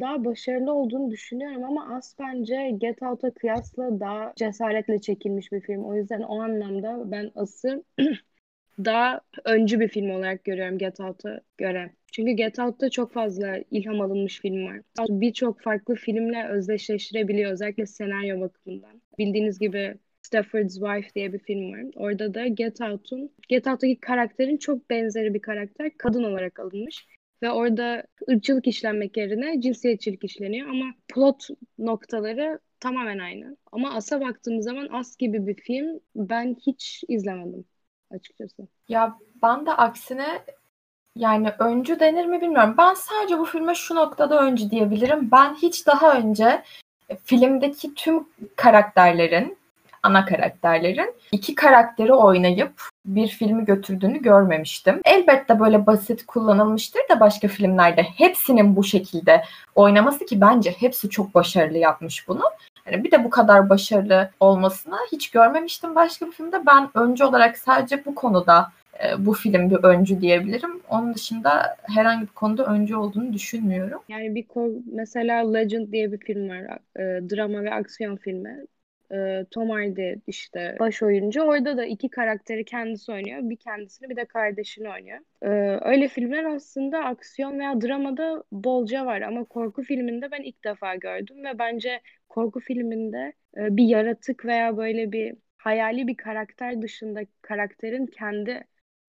[0.00, 5.84] daha başarılı olduğunu düşünüyorum ama As bence Get Out'a kıyasla daha cesaretle çekilmiş bir film.
[5.84, 7.84] O yüzden o anlamda ben As'ı
[8.84, 11.90] daha öncü bir film olarak görüyorum Get Out'a göre.
[12.12, 14.80] Çünkü Get Out'ta çok fazla ilham alınmış film var.
[15.08, 19.02] Birçok farklı filmle özdeşleştirebiliyor özellikle senaryo bakımından.
[19.18, 21.84] Bildiğiniz gibi Stafford's Wife diye bir film var.
[21.96, 27.06] Orada da Get Out'un Get Out'taki karakterin çok benzeri bir karakter kadın olarak alınmış.
[27.42, 31.46] Ve orada ırkçılık işlenmek yerine cinsiyetçilik işleniyor ama plot
[31.78, 33.56] noktaları tamamen aynı.
[33.72, 37.64] Ama As'a baktığımız zaman As gibi bir film ben hiç izlemedim
[38.10, 38.68] açıkçası.
[38.88, 40.44] Ya ben de aksine
[41.16, 42.74] yani öncü denir mi bilmiyorum.
[42.78, 45.30] Ben sadece bu filme şu noktada öncü diyebilirim.
[45.32, 46.62] Ben hiç daha önce
[47.24, 49.59] filmdeki tüm karakterlerin
[50.02, 52.72] ana karakterlerin iki karakteri oynayıp
[53.06, 55.00] bir filmi götürdüğünü görmemiştim.
[55.04, 59.42] Elbette böyle basit kullanılmıştır da başka filmlerde hepsinin bu şekilde
[59.74, 62.42] oynaması ki bence hepsi çok başarılı yapmış bunu.
[62.86, 66.66] Yani bir de bu kadar başarılı olmasını hiç görmemiştim başka bir filmde.
[66.66, 68.72] Ben öncü olarak sadece bu konuda
[69.04, 70.80] e, bu film bir öncü diyebilirim.
[70.88, 74.00] Onun dışında herhangi bir konuda öncü olduğunu düşünmüyorum.
[74.08, 74.46] Yani bir
[74.92, 76.78] mesela Legend diye bir film var.
[76.96, 78.66] E, drama ve aksiyon filmi
[79.12, 81.42] e, Tom Hardy işte baş oyuncu.
[81.42, 83.38] Orada da iki karakteri kendisi oynuyor.
[83.42, 85.18] Bir kendisini bir de kardeşini oynuyor.
[85.42, 85.48] E,
[85.90, 91.44] öyle filmler aslında aksiyon veya dramada bolca var ama korku filminde ben ilk defa gördüm
[91.44, 98.06] ve bence korku filminde e, bir yaratık veya böyle bir hayali bir karakter dışında karakterin
[98.06, 98.64] kendi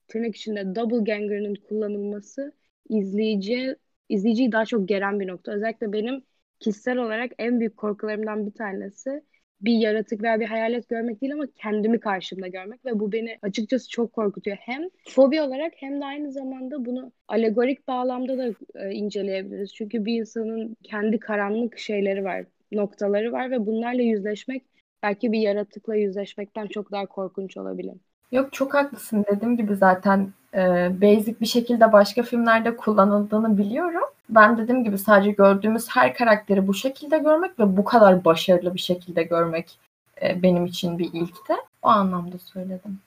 [0.07, 2.53] tırnak içinde double ganger'ın kullanılması
[2.89, 3.75] izleyici
[4.09, 5.51] izleyiciyi daha çok geren bir nokta.
[5.51, 6.23] Özellikle benim
[6.59, 9.23] kişisel olarak en büyük korkularımdan bir tanesi
[9.62, 13.89] bir yaratık veya bir hayalet görmek değil ama kendimi karşımda görmek ve bu beni açıkçası
[13.89, 14.58] çok korkutuyor.
[14.60, 19.74] Hem fobi olarak hem de aynı zamanda bunu alegorik bağlamda da e, inceleyebiliriz.
[19.74, 24.63] Çünkü bir insanın kendi karanlık şeyleri var, noktaları var ve bunlarla yüzleşmek
[25.04, 27.95] belki bir yaratıkla yüzleşmekten çok daha korkunç olabilir.
[28.32, 29.26] Yok çok haklısın.
[29.32, 34.03] Dediğim gibi zaten e, basic bir şekilde başka filmlerde kullanıldığını biliyorum.
[34.29, 38.79] Ben dediğim gibi sadece gördüğümüz her karakteri bu şekilde görmek ve bu kadar başarılı bir
[38.79, 39.77] şekilde görmek
[40.21, 41.53] e, benim için bir ilkti.
[41.81, 42.99] O anlamda söyledim.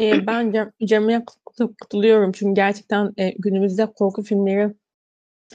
[0.00, 1.24] E, ben Cemre'ye
[1.80, 4.74] katılıyorum çünkü gerçekten e, günümüzde korku filmleri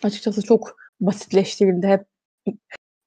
[0.03, 1.87] açıkçası çok basitleştirildi.
[1.87, 2.05] Hep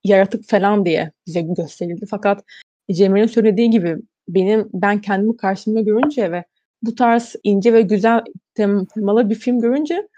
[0.05, 2.07] yaratık falan diye bize gösterildi.
[2.11, 2.45] Fakat
[2.93, 3.97] Cemre'nin söylediği gibi
[4.29, 6.45] benim ben kendimi karşımda görünce ve
[6.87, 8.21] bu tarz ince ve güzel
[8.55, 10.09] temalı bir film görünce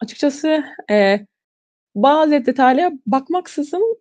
[0.00, 1.26] açıkçası e,
[1.94, 3.98] bazı detaylara bakmaksızın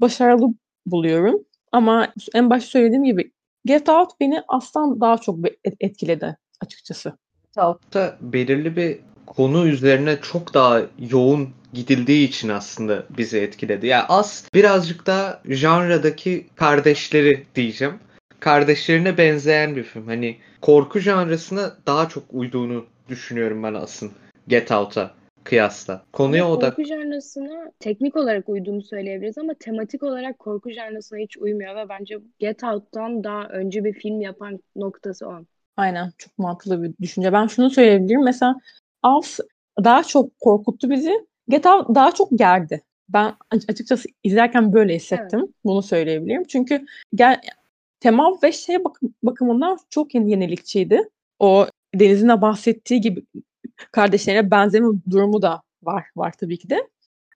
[0.00, 0.54] başarılı
[0.86, 1.44] buluyorum.
[1.72, 3.32] Ama en başta söylediğim gibi
[3.64, 5.38] Get Out beni aslan daha çok
[5.80, 7.12] etkiledi açıkçası.
[7.46, 13.86] Get Out'ta belirli bir konu üzerine çok daha yoğun gidildiği için aslında bizi etkiledi.
[13.86, 17.94] Yani az birazcık da janradaki kardeşleri diyeceğim.
[18.40, 20.06] Kardeşlerine benzeyen bir film.
[20.06, 24.12] Hani korku janrasına daha çok uyduğunu düşünüyorum ben aslında
[24.48, 25.10] Get Out'a
[25.44, 26.04] kıyasla.
[26.12, 26.76] Konuya korku odak...
[26.76, 32.18] Korku janrasına teknik olarak uyduğunu söyleyebiliriz ama tematik olarak korku janrasına hiç uymuyor ve bence
[32.38, 35.34] Get Out'tan daha önce bir film yapan noktası o.
[35.76, 37.32] Aynen çok mantıklı bir düşünce.
[37.32, 38.24] Ben şunu söyleyebilirim.
[38.24, 38.54] Mesela
[39.02, 39.38] Alf
[39.84, 41.26] daha çok korkuttu bizi.
[41.48, 42.82] Get Out daha çok gerdi.
[43.08, 43.34] Ben
[43.68, 45.40] açıkçası izlerken böyle hissettim.
[45.40, 45.50] Evet.
[45.64, 46.44] Bunu söyleyebilirim.
[46.44, 47.40] Çünkü gel,
[48.00, 51.08] tema ve şey bakım, bakımından çok yenilikçiydi.
[51.38, 53.22] O Deniz'in de bahsettiği gibi
[53.92, 56.88] kardeşlerine benzeme durumu da var var tabii ki de.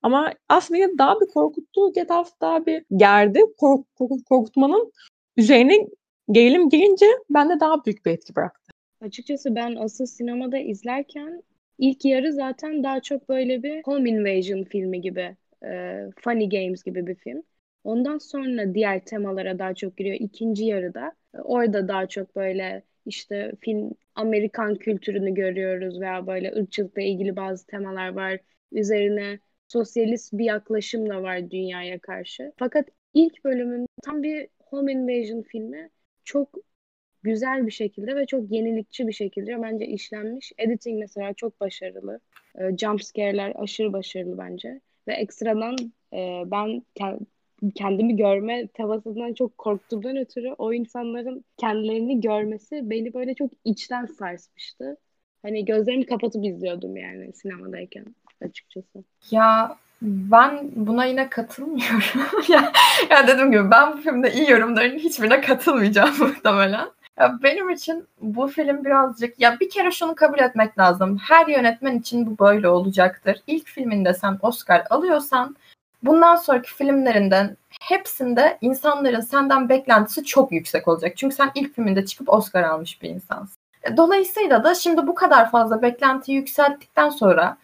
[0.02, 1.92] Ama aslında daha bir korkuttu.
[1.92, 3.40] Get Out daha bir gerdi.
[3.58, 4.92] Kork, kork, korkutmanın
[5.36, 5.88] üzerine
[6.30, 8.72] gerilim gelince bende daha büyük bir etki bıraktı.
[9.00, 11.42] Açıkçası ben asıl sinemada izlerken
[11.78, 17.06] ilk yarı zaten daha çok böyle bir home invasion filmi gibi, e, funny games gibi
[17.06, 17.42] bir film.
[17.84, 20.16] Ondan sonra diğer temalara daha çok giriyor.
[20.20, 27.02] İkinci yarıda e, orada daha çok böyle işte film Amerikan kültürünü görüyoruz veya böyle ırkçılıkla
[27.02, 28.40] ilgili bazı temalar var.
[28.72, 32.52] Üzerine sosyalist bir yaklaşım da var dünyaya karşı.
[32.56, 35.90] Fakat ilk bölümün tam bir home invasion filmi
[36.24, 36.54] çok
[37.22, 40.52] güzel bir şekilde ve çok yenilikçi bir şekilde bence işlenmiş.
[40.58, 42.20] Editing mesela çok başarılı.
[42.58, 44.80] E, jump scare'ler aşırı başarılı bence.
[45.08, 45.76] Ve ekstradan
[46.12, 46.82] e, ben
[47.74, 54.96] kendimi görme tavasından çok korktuğumdan ötürü o insanların kendilerini görmesi beni böyle çok içten sarsmıştı.
[55.42, 58.04] Hani gözlerimi kapatıp izliyordum yani sinemadayken
[58.42, 59.04] açıkçası.
[59.30, 62.20] Ya ben buna yine katılmıyorum.
[62.48, 62.72] ya,
[63.10, 66.88] ya dediğim gibi ben bu filmde iyi yorumların hiçbirine katılmayacağım muhtemelen.
[67.18, 71.18] Ya benim için bu film birazcık ya bir kere şunu kabul etmek lazım.
[71.28, 73.40] Her yönetmen için bu böyle olacaktır.
[73.46, 75.56] İlk filminde sen Oscar alıyorsan
[76.06, 81.16] bundan sonraki filmlerinden hepsinde insanların senden beklentisi çok yüksek olacak.
[81.16, 83.56] Çünkü sen ilk filminde çıkıp Oscar almış bir insansın.
[83.82, 87.56] E, dolayısıyla da şimdi bu kadar fazla beklentiyi yükselttikten sonra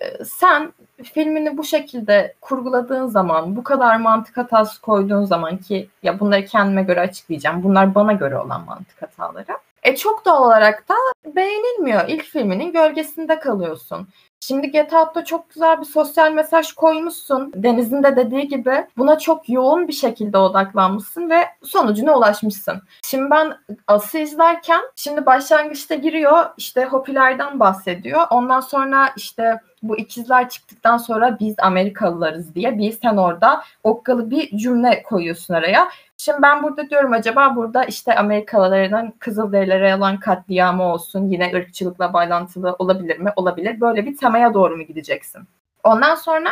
[0.00, 0.72] e, sen
[1.02, 6.82] filmini bu şekilde kurguladığın zaman, bu kadar mantık hatası koyduğun zaman ki ya bunları kendime
[6.82, 7.62] göre açıklayacağım.
[7.62, 9.58] Bunlar bana göre olan mantık hataları.
[9.82, 10.94] E çok doğal olarak da
[11.36, 12.08] beğenilmiyor.
[12.08, 14.08] İlk filminin gölgesinde kalıyorsun.
[14.40, 17.52] Şimdi Get Out'ta çok güzel bir sosyal mesaj koymuşsun.
[17.56, 22.82] Deniz'in de dediği gibi buna çok yoğun bir şekilde odaklanmışsın ve sonucuna ulaşmışsın.
[23.04, 28.26] Şimdi ben As'ı izlerken şimdi başlangıçta giriyor işte Hopiler'den bahsediyor.
[28.30, 34.58] Ondan sonra işte bu ikizler çıktıktan sonra biz Amerikalılarız diye bir sen orada okkalı bir
[34.58, 35.88] cümle koyuyorsun araya.
[36.16, 42.76] Şimdi ben burada diyorum acaba burada işte Amerikalıların Kızılderililere olan katliamı olsun yine ırkçılıkla bağlantılı
[42.78, 43.32] olabilir mi?
[43.36, 43.80] Olabilir.
[43.80, 45.42] Böyle bir temaya doğru mu gideceksin?
[45.84, 46.50] Ondan sonra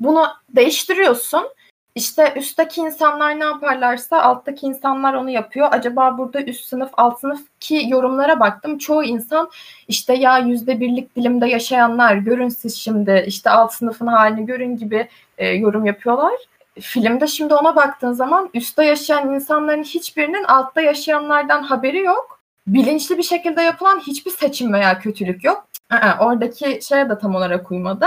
[0.00, 1.48] bunu değiştiriyorsun.
[1.94, 5.68] İşte üstteki insanlar ne yaparlarsa alttaki insanlar onu yapıyor.
[5.70, 8.78] Acaba burada üst sınıf alt sınıf ki yorumlara baktım.
[8.78, 9.50] Çoğu insan
[9.88, 15.08] işte ya yüzde birlik dilimde yaşayanlar görün siz şimdi işte alt sınıfın halini görün gibi
[15.38, 16.32] e, yorum yapıyorlar
[16.80, 22.40] filmde şimdi ona baktığın zaman üstte yaşayan insanların hiçbirinin altta yaşayanlardan haberi yok.
[22.66, 25.66] Bilinçli bir şekilde yapılan hiçbir seçim veya kötülük yok.
[26.20, 28.06] oradaki şeye de tam olarak uymadı.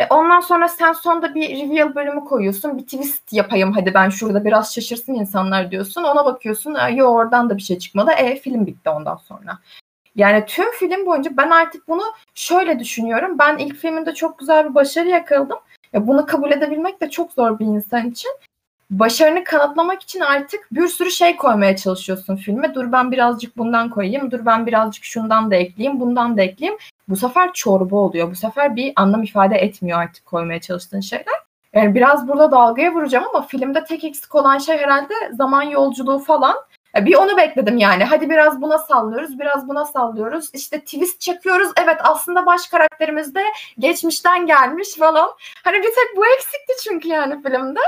[0.00, 2.78] E, ondan sonra sen sonda bir reveal bölümü koyuyorsun.
[2.78, 6.02] Bir twist yapayım hadi ben şurada biraz şaşırsın insanlar diyorsun.
[6.02, 6.74] Ona bakıyorsun.
[6.74, 8.10] E, yo oradan da bir şey çıkmadı.
[8.10, 9.58] E film bitti ondan sonra.
[10.16, 12.02] Yani tüm film boyunca ben artık bunu
[12.34, 13.38] şöyle düşünüyorum.
[13.38, 15.58] Ben ilk filminde çok güzel bir başarı yakaladım.
[15.92, 18.30] Ya bunu kabul edebilmek de çok zor bir insan için.
[18.90, 22.74] Başarını kanıtlamak için artık bir sürü şey koymaya çalışıyorsun filme.
[22.74, 26.78] Dur ben birazcık bundan koyayım, dur ben birazcık şundan da ekleyeyim, bundan da ekleyeyim.
[27.10, 28.30] Bu sefer çorba oluyor.
[28.30, 31.34] Bu sefer bir anlam ifade etmiyor artık koymaya çalıştığın şeyler.
[31.72, 36.56] Yani biraz burada dalgaya vuracağım ama filmde tek eksik olan şey herhalde zaman yolculuğu falan.
[36.96, 38.04] E, bir onu bekledim yani.
[38.04, 40.50] Hadi biraz buna sallıyoruz, biraz buna sallıyoruz.
[40.54, 41.72] İşte twist çekiyoruz.
[41.84, 43.42] Evet aslında baş karakterimiz de
[43.78, 45.30] geçmişten gelmiş falan.
[45.64, 47.80] Hani bir tek bu eksikti çünkü yani filmde.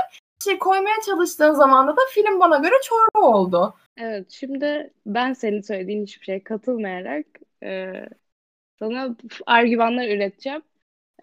[0.43, 3.75] Şey koymaya çalıştığın zaman da film bana göre çorba oldu.
[3.97, 7.25] Evet şimdi ben senin söylediğin hiçbir şeye katılmayarak
[7.63, 7.93] e,
[8.79, 10.61] sana argümanlar üreteceğim.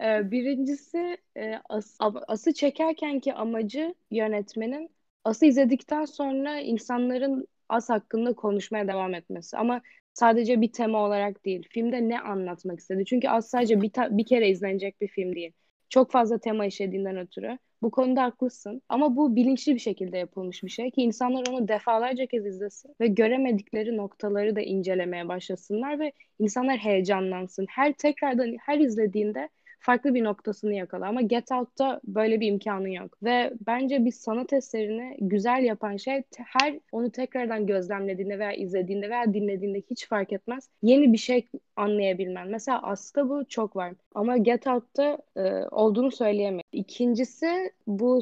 [0.01, 4.91] E, birincisi e, as, ası çekerken ki amacı yönetmenin
[5.23, 9.57] ası izledikten sonra insanların as hakkında konuşmaya devam etmesi.
[9.57, 9.81] Ama
[10.13, 11.67] sadece bir tema olarak değil.
[11.71, 13.05] Filmde ne anlatmak istedi?
[13.05, 15.53] Çünkü az sadece bir, ta- bir kere izlenecek bir film değil.
[15.89, 17.57] Çok fazla tema işlediğinden ötürü.
[17.81, 18.81] Bu konuda haklısın.
[18.89, 23.07] Ama bu bilinçli bir şekilde yapılmış bir şey ki insanlar onu defalarca kez izlesin ve
[23.07, 27.65] göremedikleri noktaları da incelemeye başlasınlar ve insanlar heyecanlansın.
[27.69, 29.49] Her tekrardan her izlediğinde
[29.81, 31.07] farklı bir noktasını yakala.
[31.07, 33.17] Ama Get Out'ta böyle bir imkanı yok.
[33.23, 39.33] Ve bence bir sanat eserini güzel yapan şey her onu tekrardan gözlemlediğinde veya izlediğinde veya
[39.33, 40.69] dinlediğinde hiç fark etmez.
[40.81, 42.47] Yeni bir şey anlayabilmen.
[42.47, 43.93] Mesela aslında bu çok var.
[44.15, 45.41] Ama Get Out'ta e,
[45.71, 46.61] olduğunu söyleyemem.
[46.71, 48.21] İkincisi bu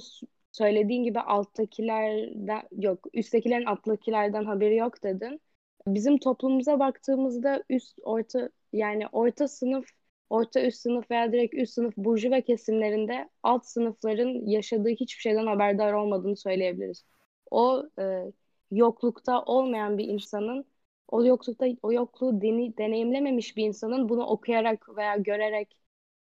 [0.52, 5.42] söylediğin gibi alttakilerden yok üsttekilerin alttakilerden haberi yok dedin.
[5.88, 9.99] Bizim toplumumuza baktığımızda üst orta yani orta sınıf
[10.30, 15.94] orta üst sınıf veya direkt üst sınıf burjuva kesimlerinde alt sınıfların yaşadığı hiçbir şeyden haberdar
[15.94, 17.06] olmadığını söyleyebiliriz.
[17.52, 18.24] O e,
[18.72, 20.66] yoklukta olmayan bir insanın
[21.08, 25.78] o yoklukta o yokluğu deni, deneyimlememiş bir insanın bunu okuyarak veya görerek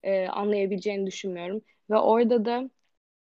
[0.03, 1.61] e, anlayabileceğini düşünmüyorum.
[1.89, 2.69] Ve orada da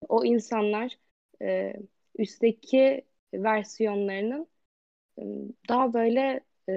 [0.08, 0.98] o insanlar
[1.42, 1.74] e,
[2.18, 3.04] üstteki
[3.34, 4.48] versiyonlarının
[5.18, 5.22] e,
[5.68, 6.72] daha böyle e,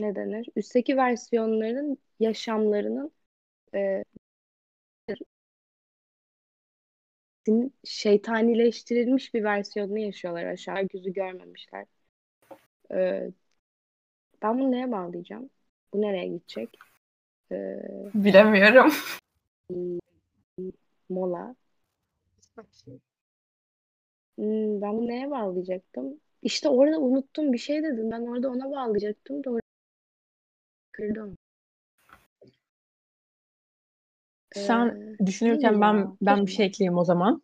[0.00, 0.48] ne denir?
[0.56, 3.12] Üstteki versiyonlarının yaşamlarının
[3.74, 4.04] e,
[7.84, 11.86] şeytanileştirilmiş bir versiyonunu yaşıyorlar aşağı yüzü görmemişler.
[12.92, 13.30] Ee,
[14.42, 15.50] ben bunu neye bağlayacağım?
[15.92, 16.78] Bu nereye gidecek?
[17.52, 17.78] Ee,
[18.14, 18.92] Bilemiyorum.
[21.08, 21.56] Mola.
[24.36, 26.20] Hmm, ben bunu neye bağlayacaktım?
[26.42, 28.10] İşte orada unuttum bir şey dedim.
[28.10, 29.60] Ben orada ona bağlayacaktım orada
[30.92, 31.36] kırdım.
[34.54, 37.42] Sen ee, düşünürken ben ben bir şey ekleyeyim o zaman.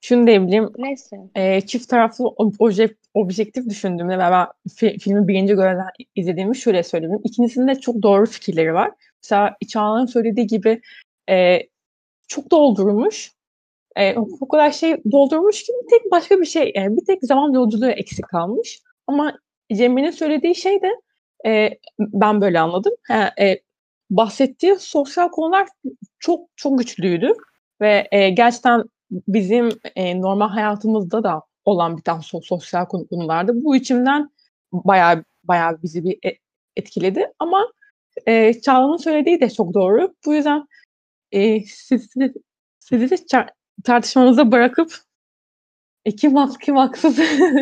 [0.00, 0.70] Şunu diyebileyim.
[0.78, 1.16] Neyse.
[1.34, 7.20] E, çift taraflı objektif, objektif düşündüğümde ve ben fi, filmi birinci görevden izlediğimi şöyle söyleyeyim.
[7.24, 8.90] İkincisinde çok doğru fikirleri var.
[9.22, 10.80] Mesela Çağla'nın söylediği gibi
[11.30, 11.58] e,
[12.28, 13.32] çok doldurmuş.
[13.96, 17.52] E, o kadar şey doldurmuş ki bir tek başka bir şey, e, bir tek zaman
[17.52, 18.80] yolculuğu eksik kalmış.
[19.06, 19.38] Ama
[19.72, 20.90] Cemre'nin söylediği şey de
[21.46, 22.92] e, ben böyle anladım.
[23.08, 23.56] Ha, e,
[24.16, 25.68] bahsettiği sosyal konular
[26.18, 27.32] çok çok güçlüydü
[27.80, 33.52] ve e, gerçekten bizim e, normal hayatımızda da olan bir tane sosyal konulardı.
[33.54, 34.30] Bu içimden
[34.72, 36.38] bayağı bayağı bizi bir e,
[36.76, 37.72] etkiledi ama
[38.26, 40.14] e, Çağla'nın söylediği de çok doğru.
[40.26, 40.66] Bu yüzden
[41.32, 42.34] e, sizi,
[42.80, 43.16] sizi de
[43.84, 44.94] tartışmanıza bırakıp
[46.04, 47.18] e, kim haklı kim haksız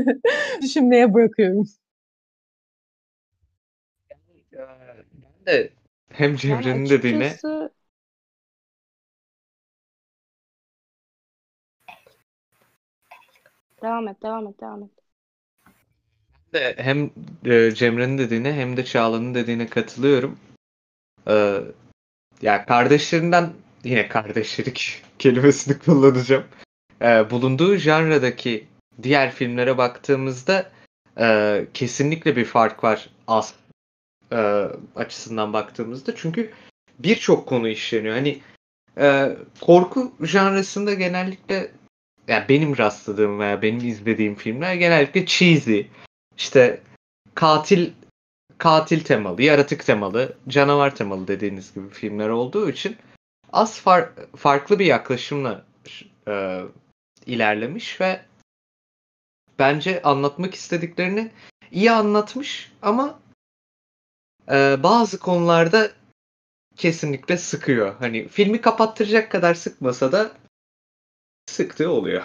[0.63, 1.65] düşünmeye bırakıyorum.
[4.53, 5.80] Ben de
[6.13, 7.71] hem Cemre'nin dediğine açıkçası...
[13.83, 14.91] Devam et, devam et, devam et.
[16.53, 17.11] de hem
[17.45, 20.39] e, Cemre'nin dediğine hem de Çağla'nın dediğine katılıyorum.
[21.29, 21.61] Ee,
[22.43, 23.53] ya kardeşlerinden
[23.85, 26.45] yine kardeşlik kelimesini kullanacağım.
[27.03, 28.67] Ee, bulunduğu janradaki
[29.03, 30.71] diğer filmlere baktığımızda
[31.21, 33.55] e, kesinlikle bir fark var az
[34.33, 34.67] e,
[34.97, 36.17] açısından baktığımızda.
[36.17, 36.51] Çünkü
[36.99, 38.15] birçok konu işleniyor.
[38.15, 38.41] Hani
[38.99, 41.71] e, korku janrasında genellikle
[42.29, 45.81] yani benim rastladığım veya benim izlediğim filmler genellikle cheesy.
[46.37, 46.81] İşte
[47.35, 47.91] katil
[48.59, 52.97] katil temalı, yaratık temalı, canavar temalı dediğiniz gibi filmler olduğu için
[53.53, 55.65] az far, farklı bir yaklaşımla
[56.29, 56.61] e,
[57.27, 58.21] ilerlemiş ve
[59.59, 61.31] bence anlatmak istediklerini
[61.71, 63.19] iyi anlatmış ama
[64.49, 65.89] e, bazı konularda
[66.77, 67.95] kesinlikle sıkıyor.
[67.99, 70.31] Hani filmi kapattıracak kadar sıkmasa da
[71.47, 72.23] sıktığı oluyor.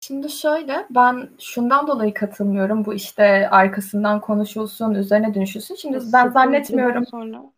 [0.00, 2.84] Şimdi şöyle ben şundan dolayı katılmıyorum.
[2.84, 5.74] Bu işte arkasından konuşulsun, üzerine dönüşülsün.
[5.74, 7.06] Şimdi ben zannetmiyorum.
[7.06, 7.55] Sonra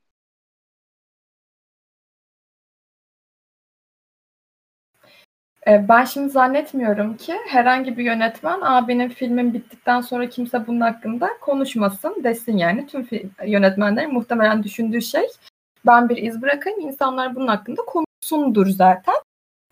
[5.69, 12.25] ben şimdi zannetmiyorum ki herhangi bir yönetmen abinin filmin bittikten sonra kimse bunun hakkında konuşmasın
[12.25, 12.87] desin yani.
[12.87, 13.09] Tüm
[13.47, 15.27] yönetmenlerin muhtemelen düşündüğü şey
[15.87, 19.15] ben bir iz bırakayım insanlar bunun hakkında konuşsundur zaten.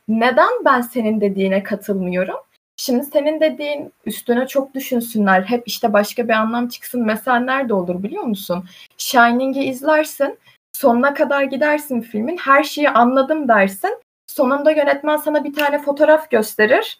[0.08, 2.36] Neden ben senin dediğine katılmıyorum?
[2.76, 5.42] Şimdi senin dediğin üstüne çok düşünsünler.
[5.42, 7.06] Hep işte başka bir anlam çıksın.
[7.06, 8.64] Mesela nerede olur biliyor musun?
[8.98, 10.38] Shining'i izlersin.
[10.72, 12.36] Sonuna kadar gidersin filmin.
[12.36, 14.00] Her şeyi anladım dersin.
[14.26, 16.98] Sonunda yönetmen sana bir tane fotoğraf gösterir.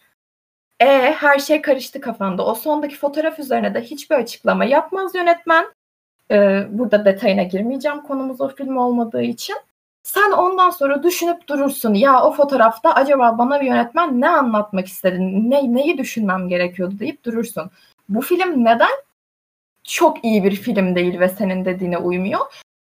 [0.79, 2.45] E her şey karıştı kafanda.
[2.45, 5.65] O sondaki fotoğraf üzerine de hiçbir açıklama yapmaz yönetmen.
[6.31, 9.55] Ee, burada detayına girmeyeceğim konumuz o film olmadığı için.
[10.03, 11.93] Sen ondan sonra düşünüp durursun.
[11.93, 15.19] Ya o fotoğrafta acaba bana bir yönetmen ne anlatmak istedi?
[15.49, 17.71] Ne, neyi düşünmem gerekiyordu deyip durursun.
[18.09, 18.91] Bu film neden
[19.83, 22.39] çok iyi bir film değil ve senin dediğine uymuyor?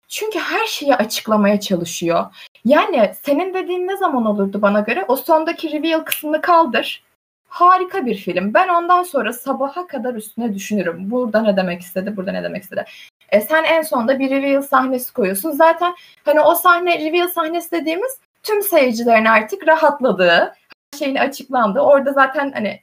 [0.08, 2.26] Çünkü her şeyi açıklamaya çalışıyor.
[2.66, 5.04] Yani senin dediğin ne zaman olurdu bana göre?
[5.08, 7.04] O sondaki reveal kısmını kaldır.
[7.48, 8.54] Harika bir film.
[8.54, 11.10] Ben ondan sonra sabaha kadar üstüne düşünürüm.
[11.10, 12.84] Burada ne demek istedi, burada ne demek istedi.
[13.28, 15.50] E sen en sonunda bir reveal sahnesi koyuyorsun.
[15.50, 15.94] Zaten
[16.24, 20.54] hani o sahne reveal sahnesi dediğimiz tüm seyircilerin artık rahatladığı,
[20.92, 21.80] her şeyin açıklandığı.
[21.80, 22.80] Orada zaten hani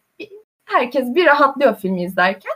[0.65, 2.53] herkes bir rahatlıyor filmi izlerken.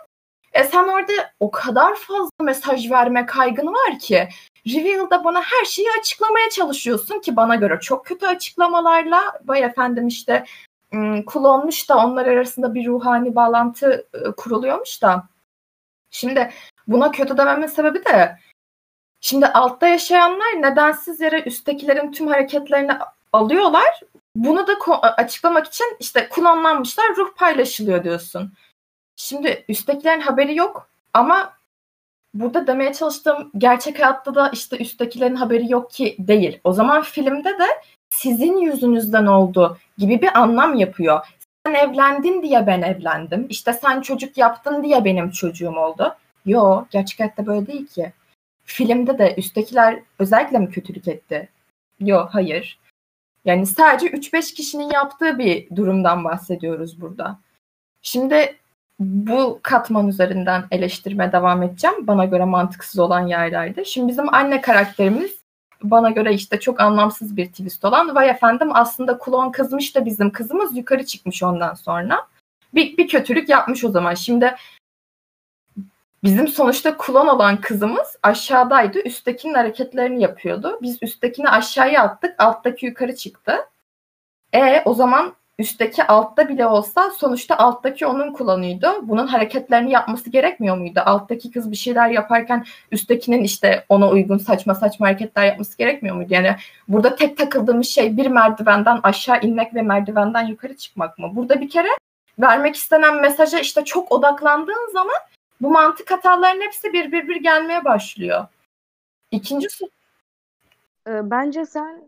[0.53, 4.27] E sen orada o kadar fazla mesaj verme kaygın var ki
[4.67, 10.45] Reveal'da bana her şeyi açıklamaya çalışıyorsun ki bana göre çok kötü açıklamalarla vay efendim işte
[11.25, 14.07] kullanmış da onlar arasında bir ruhani bağlantı
[14.37, 15.23] kuruluyormuş da.
[16.11, 16.51] Şimdi
[16.87, 18.39] buna kötü dememin sebebi de
[19.21, 22.91] şimdi altta yaşayanlar nedensiz yere üsttekilerin tüm hareketlerini
[23.33, 24.01] alıyorlar.
[24.35, 28.53] Bunu da açıklamak için işte kullanlanmışlar ruh paylaşılıyor diyorsun.
[29.15, 31.56] Şimdi üsttekilerin haberi yok ama
[32.39, 36.59] burada demeye çalıştığım gerçek hayatta da işte üsttekilerin haberi yok ki değil.
[36.63, 37.65] O zaman filmde de
[38.09, 41.27] sizin yüzünüzden oldu gibi bir anlam yapıyor.
[41.65, 43.47] Sen evlendin diye ben evlendim.
[43.49, 46.15] İşte sen çocuk yaptın diye benim çocuğum oldu.
[46.45, 48.13] Yo gerçek hayatta böyle değil ki.
[48.65, 51.49] Filmde de üsttekiler özellikle mi kötülük etti?
[51.99, 52.79] Yo hayır.
[53.45, 57.39] Yani sadece 3-5 kişinin yaptığı bir durumdan bahsediyoruz burada.
[58.01, 58.55] Şimdi
[58.99, 62.07] bu katman üzerinden eleştirme devam edeceğim.
[62.07, 63.85] Bana göre mantıksız olan yerlerde.
[63.85, 65.37] Şimdi bizim anne karakterimiz
[65.83, 70.31] bana göre işte çok anlamsız bir twist olan vay efendim aslında klon kızmış da bizim
[70.31, 72.27] kızımız yukarı çıkmış ondan sonra.
[72.73, 74.13] Bir, bir kötülük yapmış o zaman.
[74.13, 74.55] Şimdi
[76.23, 78.99] bizim sonuçta klon olan kızımız aşağıdaydı.
[78.99, 80.79] Üsttekinin hareketlerini yapıyordu.
[80.81, 82.35] Biz üsttekini aşağıya attık.
[82.37, 83.57] Alttaki yukarı çıktı.
[84.53, 88.93] E o zaman üstteki altta bile olsa sonuçta alttaki onun kullanıydı.
[89.01, 90.99] Bunun hareketlerini yapması gerekmiyor muydu?
[91.05, 96.33] Alttaki kız bir şeyler yaparken üsttekinin işte ona uygun saçma saçma hareketler yapması gerekmiyor muydu?
[96.33, 96.55] Yani
[96.87, 101.31] burada tek takıldığımız şey bir merdivenden aşağı inmek ve merdivenden yukarı çıkmak mı?
[101.35, 101.89] Burada bir kere
[102.39, 105.17] vermek istenen mesaja işte çok odaklandığın zaman
[105.61, 108.45] bu mantık hatalarının hepsi bir bir bir gelmeye başlıyor.
[109.31, 109.67] İkinci
[111.07, 112.01] ee, Bence sen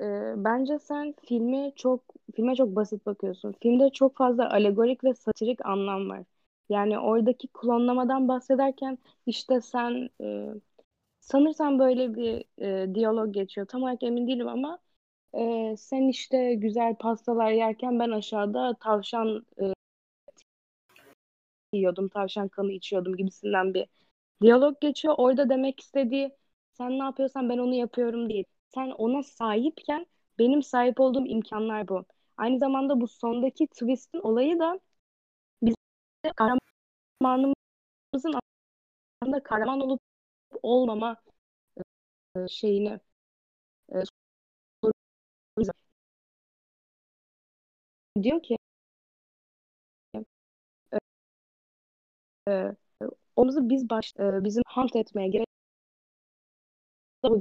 [0.00, 2.00] e, bence sen filmi çok
[2.36, 3.54] filme çok basit bakıyorsun.
[3.62, 6.24] Filmde çok fazla alegorik ve satirik anlam var.
[6.68, 10.48] Yani oradaki klonlamadan bahsederken işte sen e,
[11.20, 13.66] sanırsam böyle bir e, diyalog geçiyor.
[13.66, 14.78] Tam olarak emin değilim ama
[15.34, 19.74] e, sen işte güzel pastalar yerken ben aşağıda tavşan e,
[21.72, 23.86] yiyordum, tavşan kanı içiyordum gibisinden bir
[24.42, 25.14] diyalog geçiyor.
[25.18, 26.30] Orada demek istediği
[26.72, 28.44] sen ne yapıyorsan ben onu yapıyorum değil.
[28.74, 30.06] Sen ona sahipken
[30.38, 32.04] benim sahip olduğum imkanlar bu.
[32.36, 34.80] Aynı zamanda bu sondaki twist'in olayı da
[35.62, 35.74] biz
[36.36, 37.54] kahramanımızın
[39.22, 40.00] aslında kahraman olup
[40.62, 41.16] olmama
[42.36, 43.00] e, şeyini
[43.94, 44.04] e,
[48.22, 48.56] diyor ki
[50.14, 50.24] e,
[52.52, 52.72] e,
[53.36, 55.48] omuzu biz baş bizim hunt etmeye gerek
[57.22, 57.40] bu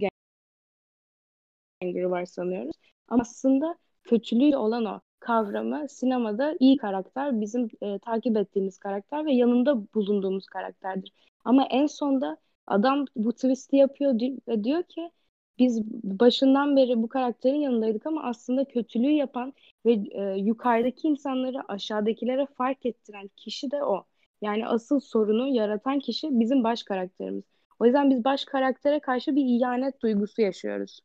[1.81, 2.75] gengiri var sanıyoruz.
[3.07, 9.33] Ama aslında kötülüğü olan o kavramı sinemada iyi karakter, bizim e, takip ettiğimiz karakter ve
[9.33, 11.13] yanında bulunduğumuz karakterdir.
[11.45, 12.37] Ama en sonda
[12.67, 14.13] adam bu twist'i yapıyor
[14.47, 15.11] ve diyor ki
[15.59, 19.53] biz başından beri bu karakterin yanındaydık ama aslında kötülüğü yapan
[19.85, 24.05] ve e, yukarıdaki insanları aşağıdakilere fark ettiren kişi de o.
[24.41, 27.43] Yani asıl sorunu yaratan kişi bizim baş karakterimiz.
[27.79, 30.99] O yüzden biz baş karaktere karşı bir ihanet duygusu yaşıyoruz.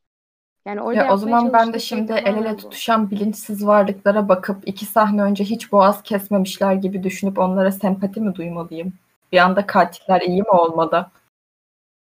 [0.69, 4.87] Yani orada ya o zaman ben de şimdi el ele tutuşan bilinçsiz varlıklara bakıp iki
[4.87, 8.93] sahne önce hiç boğaz kesmemişler gibi düşünüp onlara sempati mi duymalıyım?
[9.33, 11.07] Bir anda katiller iyi mi olmalı?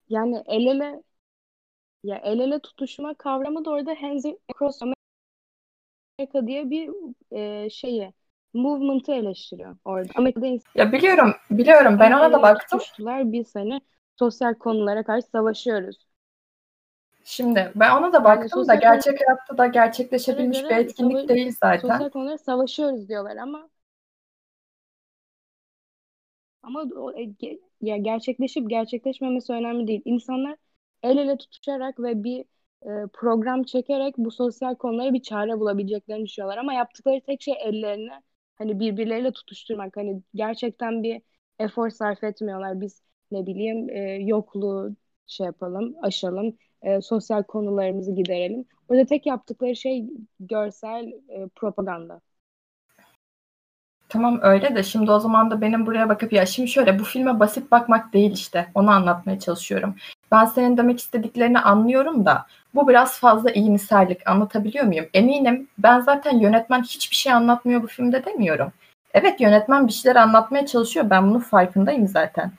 [0.09, 1.03] Yani el ele
[2.03, 6.89] ya el ele tutuşma kavramı da orada Hands Across America diye bir
[7.31, 8.13] e, şeyi
[8.53, 10.09] movement'ı eleştiriyor orada.
[10.15, 11.99] Amerika'da ya biliyorum, biliyorum.
[11.99, 12.79] Ben ona da baktım.
[12.79, 13.81] Tutuştular biz hani
[14.19, 16.12] sosyal konulara karşı savaşıyoruz.
[17.25, 21.55] Şimdi ben ona da baktım yani da gerçek hayatta da gerçekleşebilmiş bir etkinlik sava- değil
[21.61, 21.89] zaten.
[21.89, 23.69] Sosyal konulara savaşıyoruz diyorlar ama
[26.63, 27.33] ama o, e,
[27.81, 30.01] ya gerçekleşip gerçekleşmemesi önemli değil.
[30.05, 30.55] İnsanlar
[31.03, 32.39] el ele tutuşarak ve bir
[32.83, 38.11] e, program çekerek bu sosyal konulara bir çare bulabileceklerini düşünüyorlar ama yaptıkları tek şey ellerini
[38.55, 39.97] hani birbirleriyle tutuşturmak.
[39.97, 41.21] Hani gerçekten bir
[41.59, 42.81] efor sarf etmiyorlar.
[42.81, 43.01] Biz
[43.31, 44.95] ne bileyim e, yokluğu
[45.27, 48.65] şey yapalım, aşalım, e, sosyal konularımızı giderelim.
[48.89, 50.05] Orada tek yaptıkları şey
[50.39, 52.21] görsel e, propaganda.
[54.09, 57.39] Tamam öyle de şimdi o zaman da benim buraya bakıp ya şimdi şöyle bu filme
[57.39, 59.95] basit bakmak değil işte onu anlatmaya çalışıyorum.
[60.31, 65.05] Ben senin demek istediklerini anlıyorum da bu biraz fazla iyimserlik anlatabiliyor muyum?
[65.13, 68.71] Eminim ben zaten yönetmen hiçbir şey anlatmıyor bu filmde demiyorum.
[69.13, 72.51] Evet yönetmen bir şeyler anlatmaya çalışıyor ben bunun farkındayım zaten.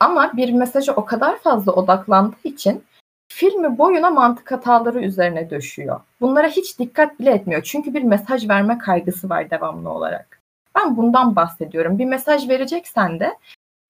[0.00, 2.84] Ama bir mesajı o kadar fazla odaklandığı için
[3.28, 6.00] filmi boyuna mantık hataları üzerine döşüyor.
[6.20, 7.62] Bunlara hiç dikkat bile etmiyor.
[7.62, 10.40] Çünkü bir mesaj verme kaygısı var devamlı olarak.
[10.74, 11.98] Ben bundan bahsediyorum.
[11.98, 13.38] Bir mesaj vereceksen de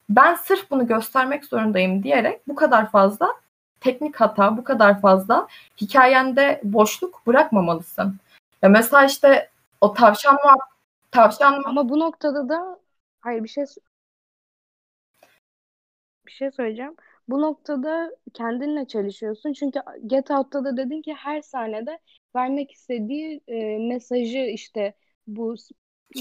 [0.08, 3.28] ben sırf bunu göstermek zorundayım diyerek bu kadar fazla
[3.80, 5.48] teknik hata, bu kadar fazla
[5.80, 8.18] hikayende boşluk bırakmamalısın.
[8.62, 10.38] Ya mesela işte o tavşan
[11.10, 12.78] tavşan ama bu noktada da
[13.20, 13.64] hayır bir şey
[16.26, 16.96] bir şey söyleyeceğim.
[17.28, 19.52] Bu noktada kendinle çalışıyorsun.
[19.52, 21.98] Çünkü Get Out'ta da dedin ki her sahnede
[22.36, 24.94] vermek istediği e, mesajı işte
[25.26, 25.54] bu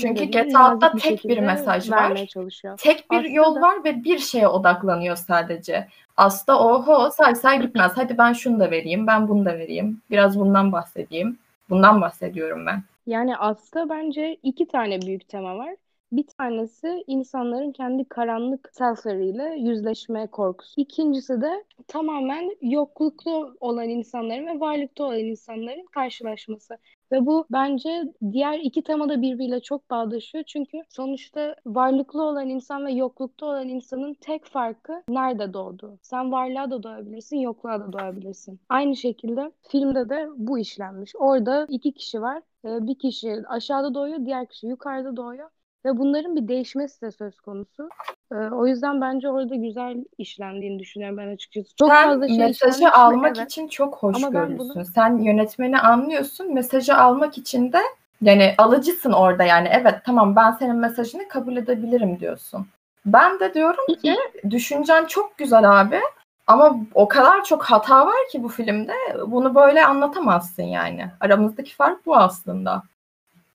[0.01, 2.26] çünkü Get Out'ta bir tek bir mesaj var.
[2.26, 2.78] Çalışıyor.
[2.78, 5.88] Tek bir Aslında yol var ve bir şeye odaklanıyor sadece.
[6.18, 7.91] Aslında oho say say bitmez.
[7.95, 10.01] Hadi ben şunu da vereyim, ben bunu da vereyim.
[10.12, 11.39] Biraz bundan bahsedeyim.
[11.70, 12.84] Bundan bahsediyorum ben.
[13.08, 15.76] Yani aslında bence iki tane büyük tema var.
[16.16, 20.82] Bir tanesi insanların kendi karanlık selfleriyle yüzleşme korkusu.
[20.82, 26.78] İkincisi de tamamen yokluklu olan insanların ve varlıkta olan insanların karşılaşması.
[27.11, 30.43] Ve bu bence diğer iki temada birbiriyle çok bağdaşıyor.
[30.43, 35.99] Çünkü sonuçta varlıklı olan insan ve yoklukta olan insanın tek farkı nerede doğdu.
[36.01, 38.59] Sen varlığa da doğabilirsin, yokluğa da doğabilirsin.
[38.70, 41.11] Aynı şekilde filmde de bu işlenmiş.
[41.16, 42.41] Orada iki kişi var.
[42.66, 45.49] Ee, bir kişi aşağıda doğuyor, diğer kişi yukarıda doğuyor.
[45.86, 47.90] Ve bunların bir değişmesi de söz konusu.
[48.32, 51.76] Ee, o yüzden bence orada güzel işlendiğini düşünüyorum ben açıkçası.
[51.76, 53.52] Çok Sen fazla şey mesajı almak evet.
[53.52, 54.72] için çok hoş Ama görüyorsun.
[54.76, 54.86] Bunu...
[54.86, 56.54] Sen yönetmeni anlıyorsun.
[56.54, 57.80] Mesajı almak için de
[58.22, 59.70] yani alıcısın orada yani.
[59.72, 62.68] Evet tamam ben senin mesajını kabul edebilirim diyorsun.
[63.06, 64.16] Ben de diyorum ki
[64.50, 66.00] düşüncen çok güzel abi.
[66.48, 68.94] Ama o kadar çok hata var ki bu filmde.
[69.28, 71.06] Bunu böyle anlatamazsın yani.
[71.20, 72.84] Aramızdaki fark bu aslında.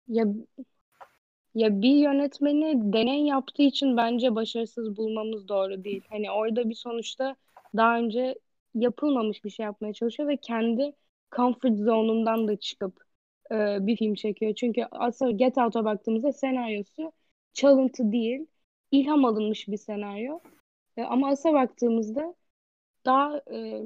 [0.09, 0.25] Ya
[1.55, 6.03] ya bir yönetmeni deney yaptığı için bence başarısız bulmamız doğru değil.
[6.11, 7.37] Hani orada bir sonuçta
[7.77, 8.35] daha önce
[8.75, 10.93] yapılmamış bir şey yapmaya çalışıyor ve kendi
[11.37, 13.05] comfort zone'undan da çıkıp
[13.53, 14.55] e, bir film çekiyor.
[14.55, 17.13] Çünkü aslında Get Out'a baktığımızda senaryosu
[17.53, 18.47] çalıntı değil,
[18.91, 20.41] ilham alınmış bir senaryo.
[20.97, 22.35] E, ama As'a baktığımızda
[23.07, 23.83] daha e,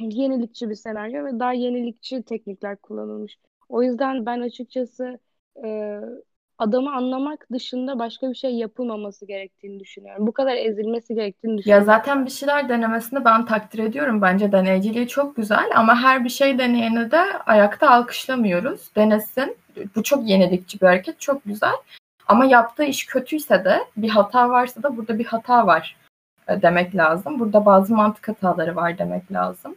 [0.00, 3.38] yenilikçi bir senaryo ve daha yenilikçi teknikler kullanılmış.
[3.68, 5.18] O yüzden ben açıkçası
[5.64, 6.00] e,
[6.58, 10.26] adamı anlamak dışında başka bir şey yapılmaması gerektiğini düşünüyorum.
[10.26, 11.88] Bu kadar ezilmesi gerektiğini düşünüyorum.
[11.88, 14.22] Ya zaten bir şeyler denemesini ben takdir ediyorum.
[14.22, 18.90] Bence deneyiciliği çok güzel ama her bir şey deneyeni de ayakta alkışlamıyoruz.
[18.96, 19.56] Denesin.
[19.96, 21.20] Bu çok yenilikçi bir hareket.
[21.20, 21.74] Çok güzel.
[22.28, 25.96] Ama yaptığı iş kötüyse de bir hata varsa da burada bir hata var
[26.48, 27.38] e, demek lazım.
[27.38, 29.74] Burada bazı mantık hataları var demek lazım.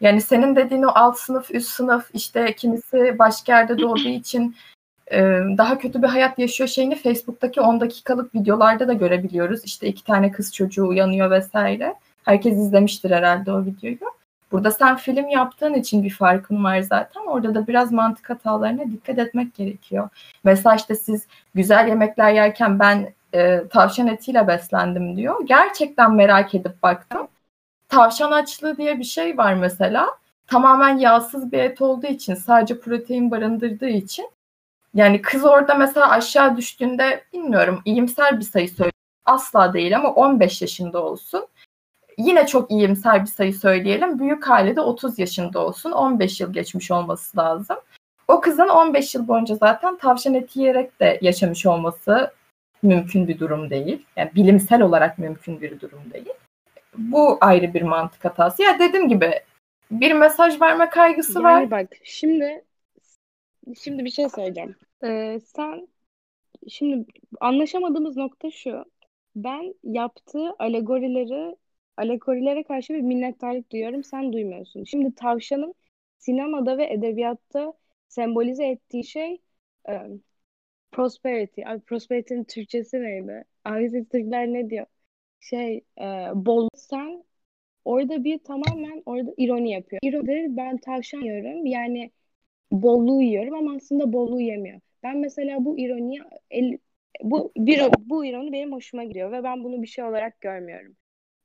[0.00, 4.56] Yani senin dediğin o alt sınıf, üst sınıf, işte kimisi başka yerde doğduğu için
[5.58, 9.64] daha kötü bir hayat yaşıyor şeyini Facebook'taki 10 dakikalık videolarda da görebiliyoruz.
[9.64, 11.94] İşte iki tane kız çocuğu uyanıyor vesaire.
[12.24, 13.98] Herkes izlemiştir herhalde o videoyu.
[14.52, 17.26] Burada sen film yaptığın için bir farkın var zaten.
[17.26, 20.08] Orada da biraz mantık hatalarına dikkat etmek gerekiyor.
[20.44, 25.46] Mesela işte siz güzel yemekler yerken ben e, tavşan etiyle beslendim diyor.
[25.46, 27.28] Gerçekten merak edip baktım.
[27.88, 30.06] Tavşan açlığı diye bir şey var mesela.
[30.46, 34.30] Tamamen yağsız bir et olduğu için, sadece protein barındırdığı için
[34.94, 38.92] yani kız orada mesela aşağı düştüğünde bilmiyorum iyimser bir sayı söylüyor.
[39.24, 41.46] Asla değil ama 15 yaşında olsun.
[42.18, 44.18] Yine çok iyimser bir sayı söyleyelim.
[44.18, 45.92] Büyük hali de 30 yaşında olsun.
[45.92, 47.76] 15 yıl geçmiş olması lazım.
[48.28, 52.32] O kızın 15 yıl boyunca zaten tavşan eti yiyerek de yaşamış olması
[52.82, 54.06] mümkün bir durum değil.
[54.16, 56.32] Yani bilimsel olarak mümkün bir durum değil.
[56.98, 58.62] Bu ayrı bir mantık hatası.
[58.62, 59.32] Ya dediğim gibi
[59.90, 61.70] bir mesaj verme kaygısı yani var.
[61.70, 62.64] bak şimdi
[63.74, 64.76] şimdi bir şey söyleyeceğim.
[65.04, 65.88] Ee, sen
[66.68, 67.06] şimdi
[67.40, 68.84] anlaşamadığımız nokta şu.
[69.36, 71.56] Ben yaptığı alegorileri
[71.96, 74.04] alegorilere karşı bir minnettarlık duyuyorum.
[74.04, 74.84] Sen duymuyorsun.
[74.84, 75.74] Şimdi tavşanın
[76.18, 77.72] sinemada ve edebiyatta
[78.08, 79.40] sembolize ettiği şey
[79.88, 79.92] e,
[80.92, 81.62] prosperity.
[81.66, 83.44] Abi prosperity'nin Türkçesi neydi?
[83.64, 84.86] Abi siz Türkler ne diyor?
[85.40, 86.04] Şey e,
[86.34, 87.24] bol sen
[87.84, 90.00] orada bir tamamen orada ironi yapıyor.
[90.02, 91.66] İronidir ben tavşan yiyorum.
[91.66, 92.10] Yani
[92.72, 94.80] bolluğu yiyorum ama aslında bolluğu yemiyor.
[95.02, 96.78] Ben mesela bu ironiyi el,
[97.22, 100.96] bu bir bu ironi benim hoşuma gidiyor ve ben bunu bir şey olarak görmüyorum.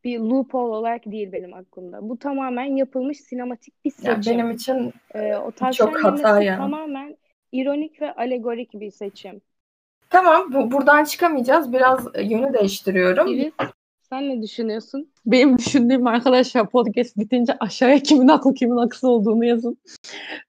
[0.03, 2.09] Bir loophole olarak değil benim aklımda.
[2.09, 4.11] Bu tamamen yapılmış sinematik bir seçim.
[4.11, 6.57] Ya benim için ee, o çok hata yani.
[6.57, 7.17] tamamen
[7.51, 9.41] ironik ve alegorik bir seçim.
[10.09, 11.74] Tamam, bu, buradan çıkamayacağız.
[11.74, 13.28] Biraz yönü değiştiriyorum.
[13.28, 13.53] Evet.
[14.10, 15.12] Sen ne düşünüyorsun?
[15.26, 19.78] Benim düşündüğüm arkadaşlar podcast bitince aşağıya kimin haklı kimin haksız olduğunu yazın.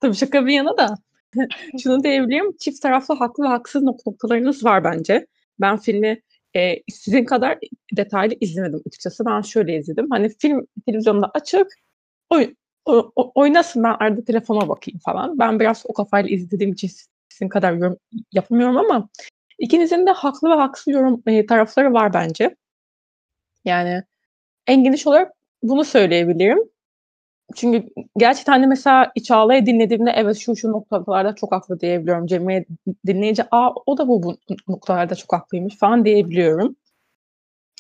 [0.01, 0.95] Tabii şaka bir yana da
[1.83, 2.57] şunu diyebilirim.
[2.57, 5.27] Çift taraflı haklı ve haksız noktalarınız var bence.
[5.61, 6.21] Ben filmi
[6.57, 7.59] e, sizin kadar
[7.97, 9.27] detaylı izlemedim açıkçası.
[9.27, 10.07] Ben şöyle izledim.
[10.11, 11.67] Hani film televizyonda açık
[12.31, 12.55] oy,
[13.15, 15.39] oynasın ben arada telefona bakayım falan.
[15.39, 16.91] Ben biraz o kafayla izlediğim için
[17.29, 17.97] sizin kadar yorum
[18.33, 19.09] yapamıyorum ama
[19.59, 22.57] ikinizin de haklı ve haksız yorum e, tarafları var bence.
[23.65, 24.03] Yani
[24.67, 26.59] en geniş olarak bunu söyleyebilirim.
[27.57, 27.89] Çünkü
[28.19, 32.27] gerçekten de mesela Çağla'yı dinlediğimde evet şu şu noktalarda çok haklı diyebiliyorum.
[32.27, 32.67] Cemre'yi
[33.07, 34.37] dinleyince aa o da bu, bu
[34.69, 36.77] noktalarda çok haklıymış falan diyebiliyorum.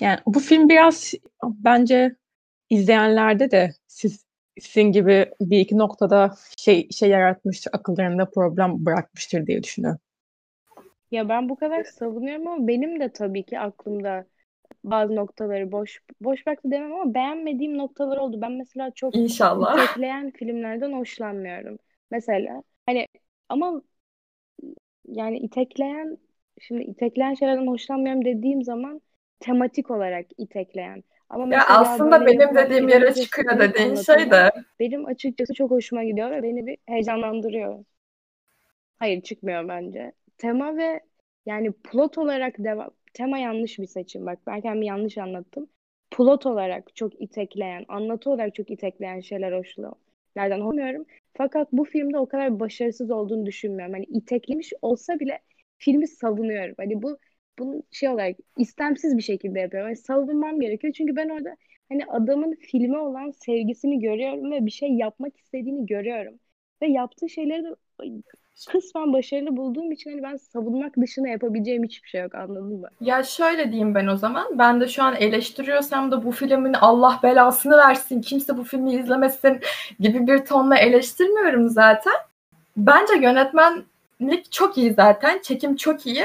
[0.00, 1.14] Yani bu film biraz
[1.44, 2.16] bence
[2.70, 4.24] izleyenlerde de siz
[4.60, 10.00] sizin gibi bir iki noktada şey şey yaratmıştır, akıllarında problem bırakmıştır diye düşünüyorum.
[11.10, 14.26] Ya ben bu kadar savunuyorum ama benim de tabii ki aklımda
[14.84, 18.40] bazı noktaları boş boş bıraktı demem ama beğenmediğim noktalar oldu.
[18.40, 19.84] Ben mesela çok İnşallah.
[19.84, 21.78] itekleyen filmlerden hoşlanmıyorum.
[22.10, 23.08] Mesela hani
[23.48, 23.82] ama
[25.08, 26.18] yani itekleyen
[26.60, 29.00] şimdi itekleyen şeylerden hoşlanmıyorum dediğim zaman
[29.40, 31.04] tematik olarak itekleyen.
[31.28, 34.50] Ama ya aslında benim dediğim yere çıkıyor dediğin şey de.
[34.80, 37.84] Benim açıkçası çok hoşuma gidiyor ve beni bir heyecanlandırıyor.
[38.98, 40.12] Hayır çıkmıyor bence.
[40.38, 41.00] Tema ve
[41.46, 44.26] yani plot olarak devam tema yanlış bir seçim.
[44.26, 45.68] Bak ben kendimi yanlış anlattım.
[46.10, 51.06] Plot olarak çok itekleyen, anlatı olarak çok itekleyen şeyler hoşlanırlardan olmuyorum.
[51.34, 53.94] Fakat bu filmde o kadar başarısız olduğunu düşünmüyorum.
[53.94, 55.40] Hani iteklemiş olsa bile
[55.78, 56.74] filmi savunuyorum.
[56.78, 57.18] Hani bu
[57.58, 59.88] bunu şey olarak istemsiz bir şekilde yapıyorum.
[59.88, 60.92] Yani savunmam gerekiyor.
[60.92, 61.56] Çünkü ben orada
[61.88, 66.40] hani adamın filme olan sevgisini görüyorum ve bir şey yapmak istediğini görüyorum.
[66.82, 67.68] Ve yaptığı şeyleri de
[68.72, 72.88] kısmen başarılı bulduğum için hani ben savunmak dışında yapabileceğim hiçbir şey yok anladın mı?
[73.00, 74.58] Ya şöyle diyeyim ben o zaman.
[74.58, 79.60] Ben de şu an eleştiriyorsam da bu filmin Allah belasını versin, kimse bu filmi izlemesin
[80.00, 82.14] gibi bir tonla eleştirmiyorum zaten.
[82.76, 85.40] Bence yönetmenlik çok iyi zaten.
[85.42, 86.24] Çekim çok iyi.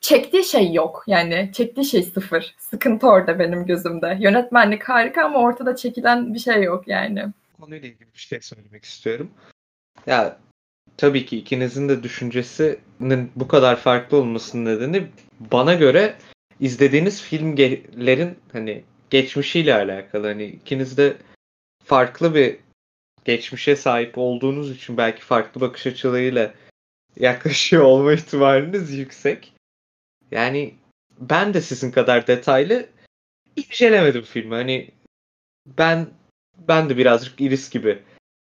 [0.00, 1.04] Çektiği şey yok.
[1.06, 2.54] Yani çektiği şey sıfır.
[2.58, 4.16] Sıkıntı orada benim gözümde.
[4.20, 7.24] Yönetmenlik harika ama ortada çekilen bir şey yok yani.
[7.60, 9.30] Konuyla ilgili bir şey söylemek istiyorum.
[10.06, 10.36] Ya
[10.98, 15.06] tabii ki ikinizin de düşüncesinin bu kadar farklı olmasının nedeni
[15.40, 16.16] bana göre
[16.60, 20.26] izlediğiniz filmlerin hani geçmişiyle alakalı.
[20.26, 21.16] Hani ikiniz de
[21.84, 22.56] farklı bir
[23.24, 26.54] geçmişe sahip olduğunuz için belki farklı bakış açılarıyla
[27.16, 29.52] yaklaşıyor olma ihtimaliniz yüksek.
[30.30, 30.74] Yani
[31.20, 32.86] ben de sizin kadar detaylı
[33.56, 34.54] incelemedim filmi.
[34.54, 34.90] Hani
[35.66, 36.06] ben
[36.68, 37.98] ben de birazcık iris gibi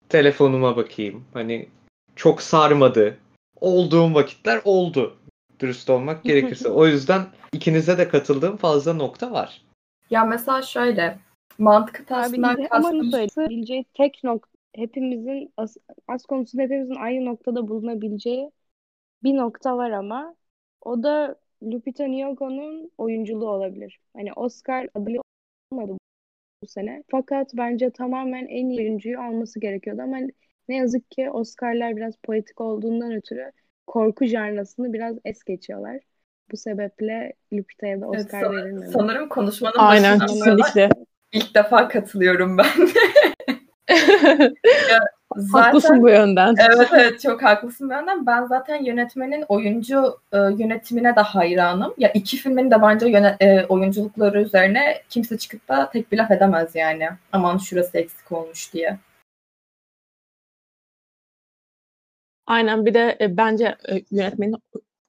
[0.09, 1.24] telefonuma bakayım.
[1.32, 1.68] Hani
[2.17, 3.19] çok sarmadı.
[3.61, 5.17] Olduğum vakitler oldu.
[5.61, 6.69] Dürüst olmak gerekirse.
[6.69, 9.63] o yüzden ikinize de katıldığım fazla nokta var.
[10.11, 11.19] Ya mesela şöyle
[11.59, 13.01] mantık hatasından kastım.
[13.01, 15.77] Ama tek nokta hepimizin az,
[16.09, 18.51] az konusunda hepimizin aynı noktada bulunabileceği
[19.23, 20.35] bir nokta var ama
[20.81, 24.01] o da Lupita Nyong'o'nun oyunculuğu olabilir.
[24.17, 25.21] Hani Oscar adayı
[25.71, 25.93] olmadı
[26.63, 27.05] bu sene.
[27.11, 30.19] Fakat bence tamamen en iyi oyuncuyu alması gerekiyordu ama
[30.71, 33.53] ne yazık ki Oscar'lar biraz politik olduğundan ötürü
[33.87, 35.97] korku jarnasını biraz es geçiyorlar.
[36.53, 38.91] Bu sebeple Lupita'ya da Oscar evet, verilmedi.
[38.93, 40.89] Sanırım konuşmanın Aynen kesinlikle.
[41.33, 42.64] İlk defa katılıyorum ben.
[44.91, 45.01] ya,
[45.37, 46.55] zaten, haklısın bu yönden.
[46.75, 48.27] Evet evet çok haklısın bu yönden.
[48.27, 51.95] Ben zaten yönetmenin oyuncu e, yönetimine de hayranım.
[51.99, 56.31] Ya iki filmin de bence yöne, e, oyunculukları üzerine kimse çıkıp da tek bir laf
[56.31, 57.09] edemez yani.
[57.33, 58.99] Aman şurası eksik olmuş diye.
[62.51, 64.57] Aynen bir de e, bence e, yönetmenin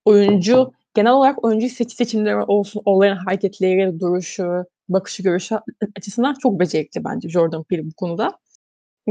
[0.06, 5.56] oyuncu genel olarak oyuncu seçim seçimleri olsun, onların hareketleri, duruşu, bakışı, görüşü
[5.98, 8.40] açısından çok becerikli bence Jordan Peele bu konuda.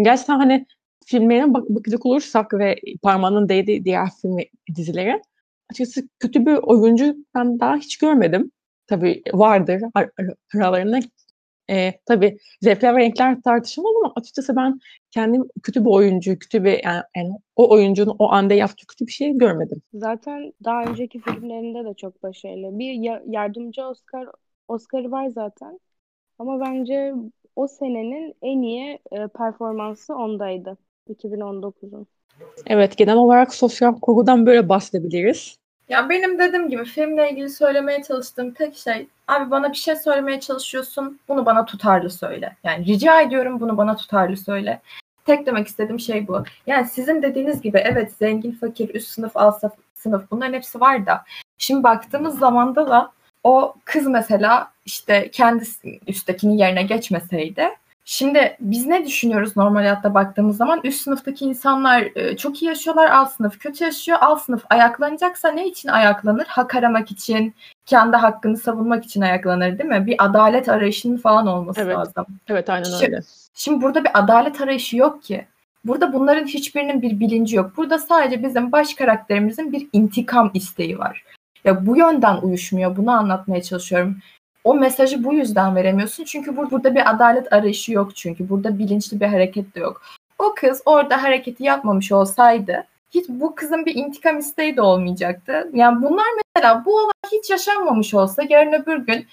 [0.03, 0.67] Gerçekten hani
[1.07, 4.37] filmlerine bak bakacak olursak ve parmağının değdiği diğer film
[4.77, 5.23] dizileri
[5.71, 8.51] açıkçası kötü bir oyuncu ben daha hiç görmedim.
[8.87, 10.11] Tabii vardır ar
[10.55, 11.01] aralarında
[11.71, 16.85] e, tabii zevkler ve renkler tartışmalı ama açıkçası ben kendim kötü bir oyuncu, kötü bir
[16.85, 19.83] yani, yani o oyuncunun o anda yaptığı kötü bir şey görmedim.
[19.95, 22.79] Zaten daha önceki filmlerinde de çok başarılı.
[22.79, 24.27] Bir ya- yardımcı Oscar
[24.69, 25.81] Oscar'ı var zaten.
[26.39, 27.15] Ama bence
[27.57, 30.77] o senenin en iyi e, performansı ondaydı.
[31.09, 32.07] 2019'un.
[32.67, 35.57] Evet, genel olarak sosyal kurgudan böyle bahsedebiliriz.
[35.91, 40.41] Ya benim dediğim gibi filmle ilgili söylemeye çalıştığım tek şey abi bana bir şey söylemeye
[40.41, 42.57] çalışıyorsun bunu bana tutarlı söyle.
[42.65, 44.81] Yani rica ediyorum bunu bana tutarlı söyle.
[45.27, 46.45] Tek demek istediğim şey bu.
[46.67, 49.63] Yani sizin dediğiniz gibi evet zengin, fakir, üst sınıf, alt
[49.95, 51.25] sınıf bunların hepsi var da.
[51.59, 53.13] Şimdi baktığımız zamanda da
[53.45, 57.69] o kız mesela işte kendisi üsttekinin yerine geçmeseydi
[58.13, 60.81] Şimdi biz ne düşünüyoruz normal hayatta baktığımız zaman?
[60.85, 64.19] Üst sınıftaki insanlar e, çok iyi yaşıyorlar, alt sınıf kötü yaşıyor.
[64.21, 66.47] Alt sınıf ayaklanacaksa ne için ayaklanır?
[66.47, 67.55] Hak aramak için,
[67.87, 70.07] kendi hakkını savunmak için ayaklanır değil mi?
[70.07, 71.97] Bir adalet arayışının falan olması evet.
[71.97, 72.27] lazım.
[72.49, 73.21] Evet aynen şimdi, öyle.
[73.55, 75.47] Şimdi burada bir adalet arayışı yok ki.
[75.85, 77.77] Burada bunların hiçbirinin bir bilinci yok.
[77.77, 81.25] Burada sadece bizim baş karakterimizin bir intikam isteği var.
[81.65, 82.97] Ya bu yönden uyuşmuyor.
[82.97, 84.17] Bunu anlatmaya çalışıyorum
[84.65, 86.25] o mesajı bu yüzden veremiyorsun.
[86.25, 88.49] Çünkü burada bir adalet arayışı yok çünkü.
[88.49, 90.03] Burada bilinçli bir hareket de yok.
[90.39, 95.71] O kız orada hareketi yapmamış olsaydı hiç bu kızın bir intikam isteği de olmayacaktı.
[95.73, 99.27] Yani bunlar mesela bu olay hiç yaşanmamış olsa yarın öbür gün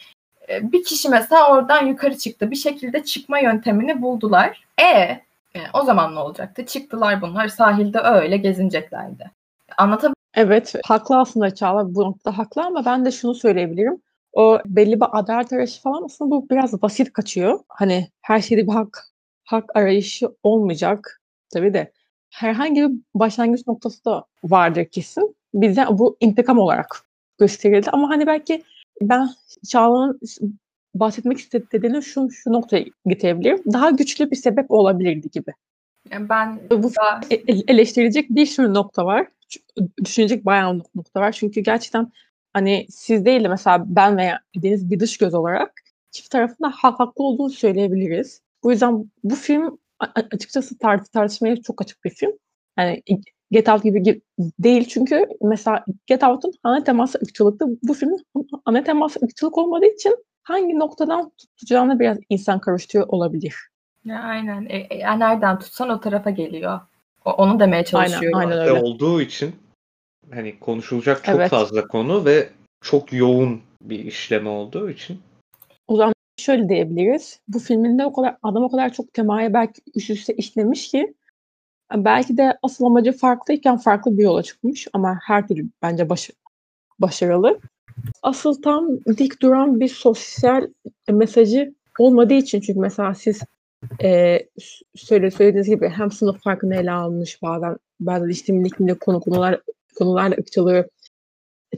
[0.49, 2.51] e, bir kişi mesela oradan yukarı çıktı.
[2.51, 4.65] Bir şekilde çıkma yöntemini buldular.
[4.81, 6.65] E, e o zaman ne olacaktı?
[6.65, 9.31] Çıktılar bunlar sahilde öyle gezineceklerdi.
[9.77, 14.01] Anlatabiliyor Evet, haklı aslında Çağla bu noktada haklı ama ben de şunu söyleyebilirim
[14.37, 17.59] o belli bir adalet arayışı falan aslında bu biraz basit kaçıyor.
[17.69, 19.07] Hani her şeyde bir hak
[19.43, 21.21] hak arayışı olmayacak
[21.53, 21.91] tabii de
[22.29, 25.35] herhangi bir başlangıç noktası da vardır kesin.
[25.53, 27.05] Bize bu intikam olarak
[27.39, 28.63] gösterildi ama hani belki
[29.01, 29.29] ben
[29.67, 30.19] Çağla'nın
[30.95, 33.61] bahsetmek istediğini şu, şu noktaya getirebilirim.
[33.73, 35.51] Daha güçlü bir sebep olabilirdi gibi.
[36.11, 37.21] Yani ben bu daha...
[37.31, 37.35] E,
[37.67, 39.27] eleştirilecek bir sürü nokta var.
[40.03, 41.31] Düşünecek bayağı nokta var.
[41.31, 42.11] Çünkü gerçekten
[42.57, 45.73] hani siz değil de mesela ben veya Deniz bir dış göz olarak
[46.11, 48.41] çift tarafında haklı olduğunu söyleyebiliriz.
[48.63, 49.77] Bu yüzden bu film
[50.31, 52.31] açıkçası tart tartışmaya çok açık bir film.
[52.77, 53.03] Yani
[53.51, 54.21] Get Out gibi
[54.59, 57.65] değil çünkü mesela Get Out'un ana teması ırkçılıktı.
[57.83, 58.25] Bu filmin
[58.65, 63.55] ana teması ırkçılık olmadığı için hangi noktadan tutacağını biraz insan karıştırıyor olabilir.
[64.05, 64.65] Ya aynen.
[64.69, 66.79] E, e, nereden tutsan o tarafa geliyor.
[67.25, 68.39] O, onu demeye çalışıyorum.
[68.39, 68.81] Aynen, aynen öyle.
[68.83, 69.55] olduğu için
[70.33, 71.49] hani konuşulacak çok evet.
[71.49, 72.49] fazla konu ve
[72.81, 75.19] çok yoğun bir işleme olduğu için.
[75.87, 77.39] O zaman şöyle diyebiliriz.
[77.47, 81.13] Bu filminde o kadar adam o kadar çok temaya belki üst üste işlemiş ki
[81.95, 86.29] belki de asıl amacı farklıyken farklı bir yola çıkmış ama her türlü bence baş,
[86.99, 87.59] başarılı.
[88.23, 90.67] Asıl tam dik duran bir sosyal
[91.09, 93.41] mesajı olmadığı için çünkü mesela siz
[94.03, 94.39] e,
[94.95, 99.61] söyle söylediğiniz gibi hem sınıf farkını ele almış bazen bazen işte minik konu konular
[99.97, 100.89] konularla ırkçılığı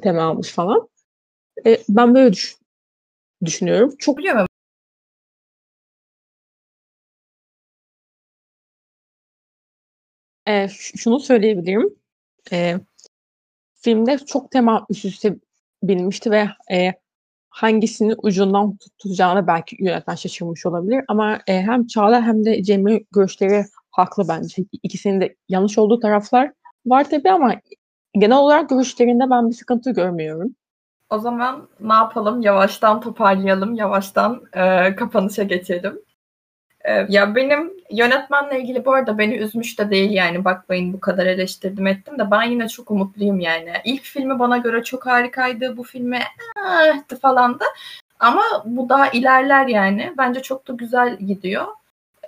[0.03, 0.89] temel almış falan.
[1.67, 2.57] E, ben böyle düş
[3.45, 3.95] düşünüyorum.
[3.99, 4.47] Çok Biliyorum.
[10.47, 11.95] E, şunu söyleyebilirim.
[12.51, 12.75] E,
[13.75, 15.35] filmde çok tema üst üste
[15.83, 16.93] binmişti ve e,
[17.49, 21.05] hangisini ucundan tutacağını belki yönetmen şaşırmış olabilir.
[21.07, 24.63] Ama e, hem Çağla hem de Cemil görüşleri haklı bence.
[24.83, 26.51] İkisinin de yanlış olduğu taraflar
[26.85, 27.55] var tabii ama
[28.13, 30.55] genel olarak görüşlerinde ben bir sıkıntı görmüyorum.
[31.09, 32.41] O zaman ne yapalım?
[32.41, 33.75] Yavaştan toparlayalım.
[33.75, 36.01] Yavaştan e, kapanışa geçelim.
[36.85, 40.45] E, ya benim yönetmenle ilgili bu arada beni üzmüş de değil yani.
[40.45, 43.73] Bakmayın bu kadar eleştirdim ettim de ben yine çok umutluyum yani.
[43.83, 45.77] İlk filmi bana göre çok harikaydı.
[45.77, 46.19] Bu filmi
[46.63, 47.65] ah, falan da.
[48.19, 50.13] Ama bu daha ilerler yani.
[50.17, 51.67] Bence çok da güzel gidiyor.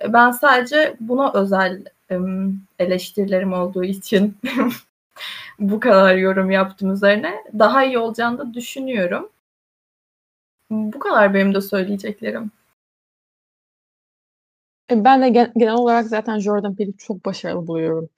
[0.04, 1.84] E, ben sadece buna özel
[2.78, 4.36] eleştirilerim olduğu için
[5.62, 7.44] bu kadar yorum yaptım üzerine.
[7.58, 9.28] Daha iyi olacağını da düşünüyorum.
[10.70, 12.50] Bu kadar benim de söyleyeceklerim.
[14.90, 18.08] E, ben de genel olarak zaten Jordan Peele'i çok başarılı buluyorum.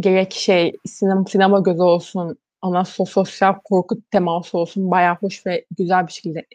[0.00, 6.06] Gerek şey sinema, sinema gözü olsun, ona sosyal korku teması olsun bayağı hoş ve güzel
[6.06, 6.46] bir şekilde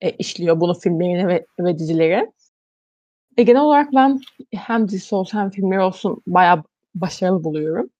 [0.00, 2.32] e, işliyor bunu filmlerine ve, ve dizileri.
[3.36, 4.20] E, genel olarak ben
[4.54, 6.62] hem dizisi olsun hem filmleri olsun bayağı
[6.94, 7.90] başarılı buluyorum.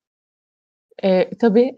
[1.03, 1.75] E, tabii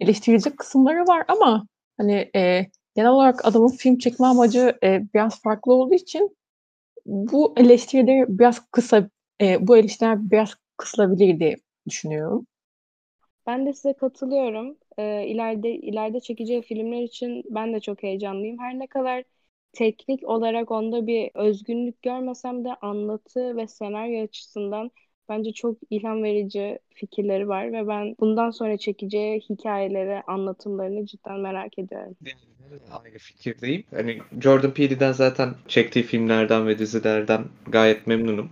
[0.00, 1.66] eleştirilecek kısımları var ama
[1.98, 6.36] hani e, genel olarak adamın film çekme amacı e, biraz farklı olduğu için
[7.06, 11.56] bu eleştirileri biraz kısa, e, bu eleştiriler biraz kısılabilir diye
[11.88, 12.46] düşünüyorum.
[13.46, 14.78] Ben de size katılıyorum.
[14.98, 18.58] Ee, ileride ileride çekeceği filmler için ben de çok heyecanlıyım.
[18.58, 19.24] Her ne kadar
[19.72, 24.90] teknik olarak onda bir özgünlük görmesem de anlatı ve senaryo açısından
[25.30, 31.78] bence çok ilham verici fikirleri var ve ben bundan sonra çekeceği hikayeleri, anlatımlarını cidden merak
[31.78, 32.16] ediyorum.
[32.90, 33.84] Aynı fikirdeyim.
[33.90, 38.50] Hani Jordan Peele'den zaten çektiği filmlerden ve dizilerden gayet memnunum.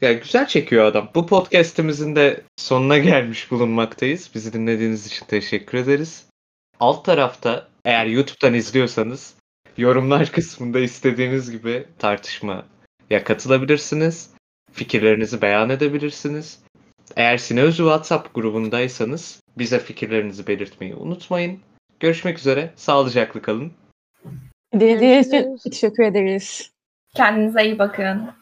[0.00, 1.10] Yani güzel çekiyor adam.
[1.14, 4.30] Bu podcast'imizin de sonuna gelmiş bulunmaktayız.
[4.34, 6.26] Bizi dinlediğiniz için teşekkür ederiz.
[6.80, 9.34] Alt tarafta eğer YouTube'dan izliyorsanız
[9.76, 14.30] yorumlar kısmında istediğiniz gibi tartışmaya katılabilirsiniz.
[14.78, 16.58] Fikirlerinizi beyan edebilirsiniz.
[17.16, 21.58] Eğer Sineözü WhatsApp grubundaysanız bize fikirlerinizi belirtmeyi unutmayın.
[22.00, 22.70] Görüşmek üzere.
[22.76, 23.72] Sağlıcakla kalın.
[24.72, 26.70] Dinlediğiniz için teşekkür ederiz.
[27.14, 28.30] Kendinize iyi bakın.